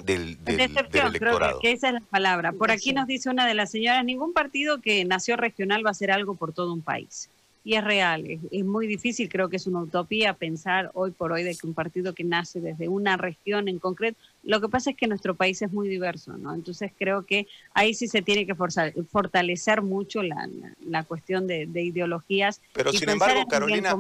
del, 0.04 0.38
electorado. 0.46 1.60
Creo 1.60 1.60
que, 1.62 1.72
esa 1.72 1.88
es 1.88 1.94
la 1.94 2.02
palabra. 2.02 2.52
Por 2.52 2.72
aquí 2.72 2.92
nos 2.92 3.08
dice 3.08 3.30
una 3.30 3.48
de 3.48 3.54
las 3.54 3.72
señoras, 3.72 4.04
ningún 4.04 4.34
partido 4.34 4.82
que 4.82 5.06
nació 5.06 5.38
regional 5.38 5.86
va 5.86 5.92
a 5.92 5.92
hacer 5.92 6.12
algo 6.12 6.36
por 6.36 6.52
todo 6.52 6.74
un 6.74 6.82
país 6.82 7.30
y 7.66 7.76
es 7.76 7.84
real. 7.84 8.40
Es, 8.52 8.64
muy 8.64 8.86
difícil, 8.86 9.28
creo 9.28 9.50
que 9.50 9.56
es 9.56 9.66
una 9.66 9.80
utopía 9.80 10.36
pensar 10.36 10.92
hoy 10.94 11.10
por 11.10 11.32
hoy 11.32 11.42
de 11.42 11.56
que 11.56 11.66
un 11.66 11.74
partido 11.74 12.14
que 12.14 12.24
nace 12.24 12.62
desde 12.62 12.88
una 12.88 13.18
región 13.18 13.68
en 13.68 13.80
concreto, 13.80 14.20
lo 14.44 14.62
que 14.62 14.70
pasa 14.70 14.92
es 14.92 14.96
que 14.96 15.08
nuestro 15.08 15.34
país 15.34 15.64
es 15.64 15.74
muy 15.74 15.90
diverso, 15.90 16.38
¿no? 16.38 16.54
Entonces 16.54 16.92
creo 16.98 17.26
que 17.26 17.48
ahí 17.74 17.96
sí 17.96 18.08
se 18.08 18.22
tiene 18.22 18.46
que 18.46 18.54
fortalecer 18.54 19.82
mucho 19.82 20.22
la, 20.22 20.48
la, 20.86 21.04
cuestión 21.04 21.48
de, 21.48 21.64
ideologías. 21.74 22.62
Pero 22.72 22.94
sin 22.94 23.10
embargo, 23.10 23.48
Carolina, 23.48 23.98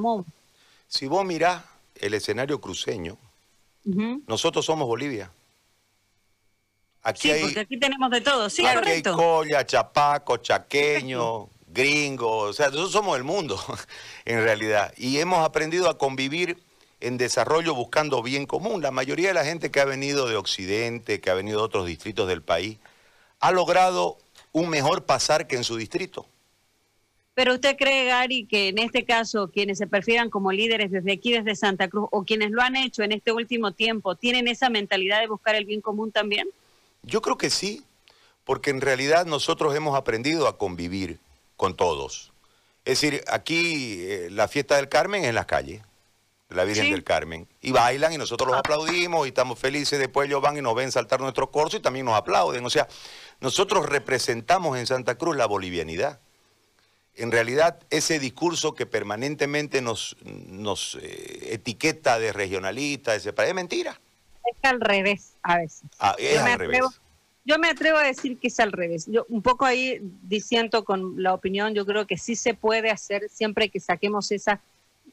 si 0.87 1.07
vos 1.07 1.25
mirás 1.25 1.63
el 1.95 2.13
escenario 2.13 2.61
cruceño, 2.61 3.17
nosotros 4.27 4.63
somos 4.63 4.87
Bolivia. 4.87 5.31
Aquí 7.01 7.31
sí, 7.31 7.39
porque 7.41 7.59
aquí 7.61 7.77
tenemos 7.77 8.11
de 8.11 8.21
todo, 8.21 8.47
sí, 8.49 8.65
aquí 8.65 8.75
correcto. 8.75 9.09
Hay 9.11 9.15
colla, 9.15 9.65
chapaco, 9.65 10.37
chaqueño, 10.37 11.49
gringos, 11.75 12.49
o 12.49 12.53
sea, 12.53 12.67
nosotros 12.67 12.91
somos 12.91 13.17
el 13.17 13.23
mundo 13.23 13.59
en 14.25 14.41
realidad. 14.41 14.91
Y 14.97 15.19
hemos 15.19 15.45
aprendido 15.45 15.89
a 15.89 15.99
convivir 15.99 16.57
en 16.99 17.17
desarrollo 17.17 17.75
buscando 17.75 18.23
bien 18.23 18.47
común. 18.47 18.81
La 18.81 18.89
mayoría 18.89 19.27
de 19.27 19.35
la 19.35 19.45
gente 19.45 19.69
que 19.69 19.79
ha 19.79 19.85
venido 19.85 20.27
de 20.27 20.37
Occidente, 20.37 21.21
que 21.21 21.29
ha 21.29 21.35
venido 21.35 21.59
de 21.59 21.65
otros 21.65 21.85
distritos 21.85 22.27
del 22.27 22.41
país, 22.41 22.77
ha 23.39 23.51
logrado 23.51 24.17
un 24.53 24.69
mejor 24.69 25.05
pasar 25.05 25.45
que 25.45 25.55
en 25.55 25.63
su 25.63 25.75
distrito. 25.75 26.25
Pero 27.35 27.53
usted 27.53 27.75
cree, 27.77 28.05
Gary, 28.05 28.45
que 28.45 28.69
en 28.69 28.79
este 28.79 29.03
caso 29.03 29.51
quienes 29.51 29.77
se 29.77 29.87
perfilan 29.87 30.29
como 30.29 30.53
líderes 30.53 30.89
desde 30.89 31.11
aquí, 31.11 31.33
desde 31.33 31.55
Santa 31.55 31.89
Cruz, 31.89 32.07
o 32.11 32.23
quienes 32.23 32.51
lo 32.51 32.61
han 32.61 32.77
hecho 32.77 33.03
en 33.03 33.11
este 33.11 33.33
último 33.33 33.73
tiempo, 33.73 34.15
tienen 34.15 34.47
esa 34.47 34.69
mentalidad 34.69 35.19
de 35.19 35.27
buscar 35.27 35.55
el 35.55 35.65
bien 35.65 35.81
común 35.81 36.13
también? 36.13 36.47
Yo 37.03 37.21
creo 37.21 37.37
que 37.37 37.49
sí, 37.49 37.83
porque 38.45 38.69
en 38.69 38.79
realidad 38.79 39.25
nosotros 39.25 39.75
hemos 39.75 39.97
aprendido 39.97 40.47
a 40.47 40.57
convivir 40.57 41.19
con 41.57 41.75
todos. 41.75 42.31
Es 42.85 43.01
decir, 43.01 43.23
aquí 43.27 44.03
eh, 44.05 44.29
la 44.31 44.47
fiesta 44.47 44.75
del 44.75 44.89
Carmen 44.89 45.23
es 45.23 45.29
en 45.29 45.35
las 45.35 45.47
calles, 45.47 45.81
la 46.49 46.63
Virgen 46.63 46.91
del 46.91 47.03
Carmen, 47.03 47.47
y 47.61 47.71
bailan 47.71 48.13
y 48.13 48.17
nosotros 48.17 48.47
los 48.47 48.55
ah. 48.55 48.59
aplaudimos 48.59 49.25
y 49.25 49.29
estamos 49.29 49.57
felices, 49.57 49.97
después 49.97 50.27
ellos 50.27 50.41
van 50.41 50.57
y 50.57 50.61
nos 50.61 50.75
ven 50.75 50.91
saltar 50.91 51.19
nuestro 51.19 51.49
corso 51.49 51.77
y 51.77 51.79
también 51.79 52.05
nos 52.05 52.15
aplauden. 52.15 52.63
O 52.63 52.69
sea, 52.69 52.87
nosotros 53.39 53.87
representamos 53.87 54.77
en 54.77 54.85
Santa 54.85 55.17
Cruz 55.17 55.35
la 55.35 55.47
bolivianidad. 55.47 56.19
En 57.15 57.31
realidad, 57.31 57.79
ese 57.89 58.19
discurso 58.19 58.75
que 58.75 58.85
permanentemente 58.85 59.81
nos, 59.81 60.17
nos 60.23 60.97
eh, 61.01 61.53
etiqueta 61.53 62.19
de 62.19 62.33
regionalista, 62.33 63.17
de 63.17 63.33
es 63.35 63.53
mentira. 63.53 63.99
Es 64.45 64.57
al 64.69 64.81
revés, 64.81 65.31
a 65.41 65.57
veces. 65.57 65.83
Ah, 65.97 66.15
es 66.19 66.37
al 66.37 66.59
revés. 66.59 66.81
Yo 67.45 67.59
me 67.59 67.69
atrevo 67.69 67.97
a 67.97 68.03
decir 68.03 68.37
que 68.37 68.47
es 68.47 68.59
al 68.59 68.71
revés. 68.71 69.05
Yo 69.07 69.25
un 69.29 69.41
poco 69.41 69.65
ahí 69.65 69.99
diciendo 70.23 70.83
con 70.83 71.21
la 71.21 71.33
opinión, 71.33 71.73
yo 71.73 71.85
creo 71.85 72.07
que 72.07 72.17
sí 72.17 72.35
se 72.35 72.55
puede 72.55 72.89
hacer 72.89 73.29
siempre 73.29 73.69
que 73.69 73.79
saquemos 73.79 74.31
esa 74.31 74.61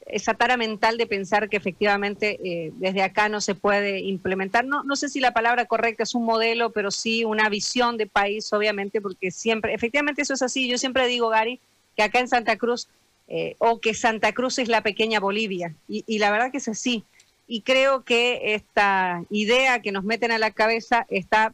esa 0.07 0.33
tara 0.33 0.57
mental 0.57 0.97
de 0.97 1.07
pensar 1.07 1.49
que 1.49 1.57
efectivamente 1.57 2.39
eh, 2.43 2.71
desde 2.75 3.03
acá 3.03 3.29
no 3.29 3.41
se 3.41 3.55
puede 3.55 3.99
implementar. 3.99 4.65
No, 4.65 4.83
no 4.83 4.95
sé 4.95 5.09
si 5.09 5.19
la 5.19 5.33
palabra 5.33 5.65
correcta 5.65 6.03
es 6.03 6.15
un 6.15 6.25
modelo, 6.25 6.71
pero 6.71 6.91
sí 6.91 7.23
una 7.23 7.49
visión 7.49 7.97
de 7.97 8.07
país, 8.07 8.51
obviamente, 8.53 9.01
porque 9.01 9.31
siempre, 9.31 9.73
efectivamente 9.73 10.21
eso 10.21 10.33
es 10.33 10.41
así. 10.41 10.67
Yo 10.67 10.77
siempre 10.77 11.07
digo, 11.07 11.29
Gary, 11.29 11.59
que 11.95 12.03
acá 12.03 12.19
en 12.19 12.27
Santa 12.27 12.57
Cruz, 12.57 12.87
eh, 13.27 13.55
o 13.59 13.79
que 13.79 13.93
Santa 13.93 14.33
Cruz 14.33 14.59
es 14.59 14.67
la 14.67 14.81
pequeña 14.81 15.19
Bolivia, 15.19 15.73
y, 15.87 16.03
y 16.05 16.19
la 16.19 16.31
verdad 16.31 16.51
que 16.51 16.57
es 16.57 16.67
así. 16.67 17.03
Y 17.47 17.61
creo 17.61 18.03
que 18.03 18.55
esta 18.55 19.23
idea 19.29 19.81
que 19.81 19.91
nos 19.91 20.03
meten 20.03 20.31
a 20.31 20.37
la 20.37 20.51
cabeza 20.51 21.05
está 21.09 21.53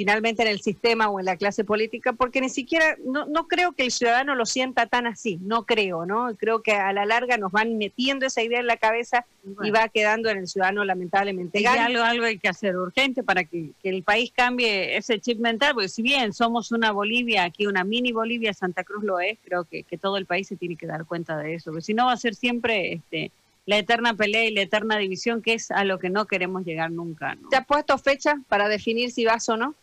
finalmente 0.00 0.40
en 0.40 0.48
el 0.48 0.62
sistema 0.62 1.10
o 1.10 1.20
en 1.20 1.26
la 1.26 1.36
clase 1.36 1.62
política, 1.62 2.14
porque 2.14 2.40
ni 2.40 2.48
siquiera, 2.48 2.96
no, 3.04 3.26
no 3.26 3.46
creo 3.48 3.72
que 3.72 3.82
el 3.82 3.90
ciudadano 3.90 4.34
lo 4.34 4.46
sienta 4.46 4.86
tan 4.86 5.06
así, 5.06 5.38
no 5.42 5.66
creo, 5.66 6.06
¿no? 6.06 6.34
Creo 6.38 6.62
que 6.62 6.72
a 6.72 6.90
la 6.94 7.04
larga 7.04 7.36
nos 7.36 7.52
van 7.52 7.76
metiendo 7.76 8.24
esa 8.24 8.42
idea 8.42 8.60
en 8.60 8.66
la 8.66 8.78
cabeza 8.78 9.26
y 9.62 9.70
va 9.70 9.90
quedando 9.90 10.30
en 10.30 10.38
el 10.38 10.48
ciudadano 10.48 10.86
lamentablemente. 10.86 11.60
Y 11.60 11.66
algo, 11.66 12.02
algo 12.02 12.24
hay 12.24 12.38
que 12.38 12.48
hacer 12.48 12.78
urgente 12.78 13.22
para 13.22 13.44
que, 13.44 13.72
el 13.82 14.02
país 14.02 14.32
cambie 14.34 14.96
ese 14.96 15.20
chip 15.20 15.38
mental, 15.38 15.74
porque 15.74 15.90
si 15.90 16.00
bien 16.00 16.32
somos 16.32 16.72
una 16.72 16.92
Bolivia, 16.92 17.44
aquí 17.44 17.66
una 17.66 17.84
mini 17.84 18.10
Bolivia, 18.10 18.54
Santa 18.54 18.84
Cruz 18.84 19.04
lo 19.04 19.20
es, 19.20 19.36
creo 19.44 19.64
que, 19.64 19.82
que 19.82 19.98
todo 19.98 20.16
el 20.16 20.24
país 20.24 20.48
se 20.48 20.56
tiene 20.56 20.76
que 20.76 20.86
dar 20.86 21.04
cuenta 21.04 21.36
de 21.36 21.56
eso, 21.56 21.72
porque 21.72 21.84
si 21.84 21.92
no 21.92 22.06
va 22.06 22.12
a 22.12 22.16
ser 22.16 22.34
siempre... 22.34 22.94
este 22.94 23.32
la 23.66 23.78
eterna 23.78 24.14
pelea 24.14 24.46
y 24.46 24.54
la 24.54 24.62
eterna 24.62 24.96
división, 24.96 25.42
que 25.42 25.52
es 25.52 25.70
a 25.70 25.84
lo 25.84 25.98
que 26.00 26.10
no 26.10 26.26
queremos 26.26 26.64
llegar 26.64 26.90
nunca. 26.90 27.36
¿no? 27.36 27.50
¿Te 27.50 27.56
has 27.56 27.66
puesto 27.66 27.96
fecha 27.98 28.40
para 28.48 28.68
definir 28.68 29.12
si 29.12 29.24
vas 29.24 29.48
o 29.48 29.56
no? 29.56 29.76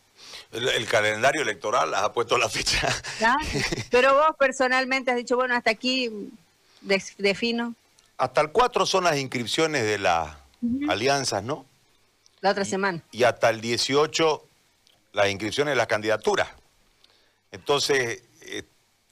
El, 0.52 0.88
calendario 0.88 1.42
electoral 1.42 1.94
ha 1.94 2.12
puesto 2.14 2.38
la 2.38 2.50
fecha. 2.50 2.88
Pero 3.92 4.14
vos 4.14 4.36
personalmente 4.38 5.12
has 5.12 5.18
dicho, 5.18 5.36
bueno, 5.36 5.56
hasta 5.56 5.72
aquí 5.72 6.32
defino. 7.18 7.76
Hasta 8.18 8.42
el 8.42 8.52
4 8.52 8.86
son 8.86 9.04
las 9.04 9.18
inscripciones 9.18 9.84
de 9.84 10.00
las 10.00 10.36
alianzas, 10.90 11.44
¿no? 11.44 11.66
La 12.42 12.52
otra 12.52 12.66
semana. 12.66 13.04
Y 13.12 13.24
hasta 13.24 13.50
el 13.50 13.62
18 13.62 14.48
las 15.14 15.30
inscripciones 15.30 15.72
de 15.72 15.76
las 15.76 15.88
candidaturas. 15.88 16.50
Entonces, 17.52 18.24
eh, 18.42 18.64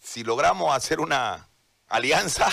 si 0.01 0.23
logramos 0.23 0.75
hacer 0.75 0.99
una 0.99 1.47
alianza 1.89 2.47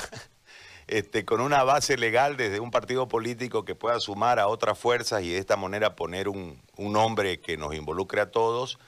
este, 0.87 1.25
con 1.25 1.41
una 1.41 1.63
base 1.65 1.97
legal 1.97 2.37
desde 2.37 2.61
un 2.61 2.71
partido 2.71 3.09
político 3.09 3.65
que 3.65 3.75
pueda 3.75 4.01
sumar 4.01 4.39
a 4.39 4.49
otras 4.49 4.79
fuerzas 4.79 5.23
y 5.23 5.31
de 5.31 5.39
esta 5.39 5.57
manera 5.57 5.97
poner 5.97 6.29
un, 6.29 6.61
nombre 6.77 7.41
que 7.41 7.57
nos 7.57 7.75
involucre 7.75 8.21
a 8.21 8.31
todos, 8.31 8.79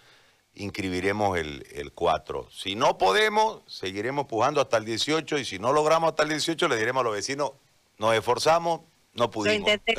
inscribiremos 0.55 1.38
el, 1.38 1.66
el, 1.72 1.92
4. 1.92 2.49
Si 2.51 2.74
no 2.74 2.99
podemos, 2.99 3.62
seguiremos 3.66 4.26
pujando 4.26 4.61
hasta 4.61 4.76
el 4.76 4.84
18 4.84 5.38
y 5.38 5.45
si 5.45 5.59
no 5.59 5.72
logramos 5.72 6.11
hasta 6.11 6.24
el 6.24 6.30
18, 6.30 6.68
le 6.68 6.76
diremos 6.76 7.01
a 7.01 7.05
los 7.05 7.14
vecinos, 7.14 7.53
nos 7.99 8.14
esforzamos, 8.14 8.80
No 9.14 9.30
pudimos. 9.30 9.68
Lo 9.68 9.74
intenté. 9.74 9.95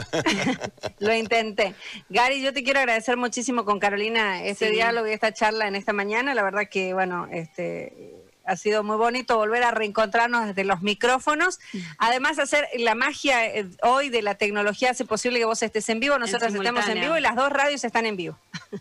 Lo 0.99 1.13
intenté. 1.13 1.75
Gary, 2.09 2.41
yo 2.41 2.53
te 2.53 2.63
quiero 2.63 2.79
agradecer 2.79 3.15
muchísimo 3.15 3.63
con 3.63 3.79
Carolina 3.79 4.43
este 4.43 4.69
diálogo 4.69 5.07
y 5.07 5.11
esta 5.11 5.33
charla 5.33 5.67
en 5.67 5.75
esta 5.75 5.93
mañana. 5.93 6.35
La 6.35 6.43
verdad 6.43 6.67
que, 6.69 6.93
bueno, 6.93 7.27
este 7.31 8.24
ha 8.45 8.55
sido 8.57 8.83
muy 8.83 8.97
bonito 8.97 9.37
volver 9.37 9.63
a 9.63 9.71
reencontrarnos 9.71 10.47
desde 10.47 10.63
los 10.63 10.81
micrófonos. 10.81 11.59
Además, 11.97 12.39
hacer 12.39 12.67
la 12.77 12.95
magia 12.95 13.45
eh, 13.45 13.67
hoy 13.81 14.09
de 14.09 14.21
la 14.21 14.35
tecnología 14.35 14.91
hace 14.91 15.05
posible 15.05 15.39
que 15.39 15.45
vos 15.45 15.61
estés 15.63 15.87
en 15.89 15.99
vivo, 15.99 16.17
nosotros 16.19 16.53
estemos 16.53 16.87
en 16.87 17.01
vivo 17.01 17.17
y 17.17 17.21
las 17.21 17.35
dos 17.35 17.51
radios 17.51 17.83
están 17.83 18.05
en 18.05 18.15
vivo. 18.15 18.37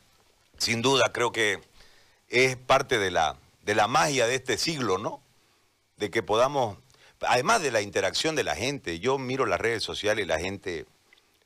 Sin 0.59 0.83
duda, 0.83 1.11
creo 1.12 1.33
que 1.33 1.61
es 2.29 2.57
parte 2.57 2.99
de 2.99 3.11
la, 3.11 3.37
de 3.62 3.75
la 3.75 3.89
magia 3.89 4.27
de 4.27 4.35
este 4.35 4.59
siglo, 4.59 4.99
¿no? 4.99 5.21
De 5.97 6.11
que 6.11 6.23
podamos 6.23 6.79
además 7.27 7.62
de 7.62 7.71
la 7.71 7.81
interacción 7.81 8.37
de 8.37 8.45
la 8.45 8.55
gente, 8.55 9.01
yo 9.01 9.19
miro 9.19 9.47
las 9.47 9.61
redes 9.61 9.83
sociales 9.83 10.25
y 10.25 10.29
la 10.29 10.39
gente 10.39 10.87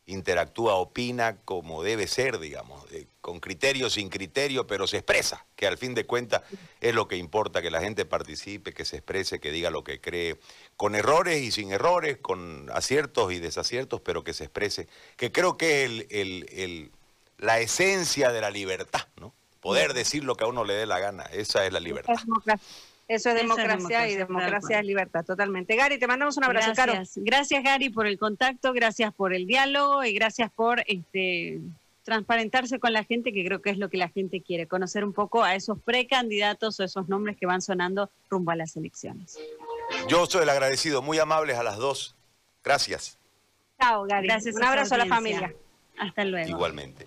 interactúa, 0.09 0.75
opina 0.75 1.37
como 1.45 1.83
debe 1.83 2.07
ser, 2.07 2.39
digamos, 2.39 2.85
con 3.21 3.41
criterio, 3.41 3.91
sin 3.91 4.09
criterio, 4.09 4.67
pero 4.67 4.87
se 4.87 4.97
expresa, 4.97 5.47
que 5.55 5.67
al 5.67 5.77
fin 5.77 5.95
de 5.95 6.07
cuentas 6.07 6.43
es 6.81 6.95
lo 6.95 7.07
que 7.09 7.17
importa, 7.17 7.61
que 7.61 7.71
la 7.71 7.83
gente 7.83 8.07
participe, 8.07 8.73
que 8.73 8.87
se 8.87 8.97
exprese, 8.97 9.39
que 9.39 9.53
diga 9.53 9.71
lo 9.71 9.85
que 9.85 10.01
cree, 10.01 10.41
con 10.77 10.95
errores 10.95 11.43
y 11.43 11.53
sin 11.53 11.73
errores, 11.73 12.17
con 12.17 12.71
aciertos 12.73 13.33
y 13.33 13.39
desaciertos, 13.39 14.01
pero 14.01 14.25
que 14.25 14.33
se 14.33 14.45
exprese, 14.45 14.89
que 15.17 15.31
creo 15.31 15.59
que 15.59 16.07
es 16.09 16.91
la 17.37 17.61
esencia 17.61 18.33
de 18.33 18.41
la 18.41 18.51
libertad, 18.51 19.07
¿no? 19.21 19.35
Poder 19.61 19.93
decir 19.93 20.25
lo 20.25 20.37
que 20.37 20.45
a 20.45 20.47
uno 20.47 20.65
le 20.65 20.73
dé 20.73 20.87
la 20.87 21.01
gana, 21.01 21.25
esa 21.25 21.67
es 21.67 21.73
la 21.73 21.81
libertad. 21.81 22.15
Eso 23.09 23.31
es 23.31 23.37
democracia, 23.37 24.09
y 24.09 24.17
democracia 24.17 24.81
es 24.81 24.85
libertad, 24.85 25.25
totalmente. 25.25 25.75
Gary, 25.77 25.99
te 25.99 26.07
mandamos 26.07 26.37
un 26.37 26.45
abrazo, 26.45 26.73
gracias. 26.75 27.15
Gracias, 27.17 27.65
Gary, 27.65 27.89
por 27.89 28.07
el 28.07 28.19
contacto, 28.19 28.75
gracias 28.75 29.15
por 29.15 29.33
el 29.33 29.47
diálogo 29.47 30.05
y 30.05 30.13
gracias 30.13 30.51
por 30.53 30.85
este 30.87 31.61
transparentarse 32.03 32.79
con 32.79 32.95
la 32.95 33.05
gente, 33.05 33.35
que 33.35 33.45
creo 33.45 33.61
que 33.61 33.69
es 33.69 33.77
lo 33.77 33.91
que 33.91 33.99
la 33.99 34.09
gente 34.09 34.41
quiere, 34.41 34.67
conocer 34.67 35.05
un 35.05 35.13
poco 35.13 35.43
a 35.43 35.55
esos 35.55 35.79
precandidatos 35.83 36.81
o 36.81 36.85
esos 36.85 37.07
nombres 37.09 37.37
que 37.37 37.45
van 37.45 37.61
sonando 37.61 38.11
rumbo 38.31 38.51
a 38.51 38.57
las 38.57 38.77
elecciones. 38.77 39.39
Yo 40.09 40.25
soy 40.25 40.45
el 40.45 40.49
agradecido, 40.49 41.03
muy 41.03 41.19
amables 41.19 41.59
a 41.59 41.63
las 41.63 41.77
dos. 41.77 42.17
Gracias. 42.65 43.19
Chao, 43.79 44.05
Gary. 44.05 44.27
Gracias 44.27 44.57
un 44.57 44.65
abrazo 44.65 44.95
a 44.95 44.99
la 44.99 45.07
familia. 45.07 45.55
Hasta 45.99 46.25
luego. 46.25 46.49
Igualmente. 46.49 47.07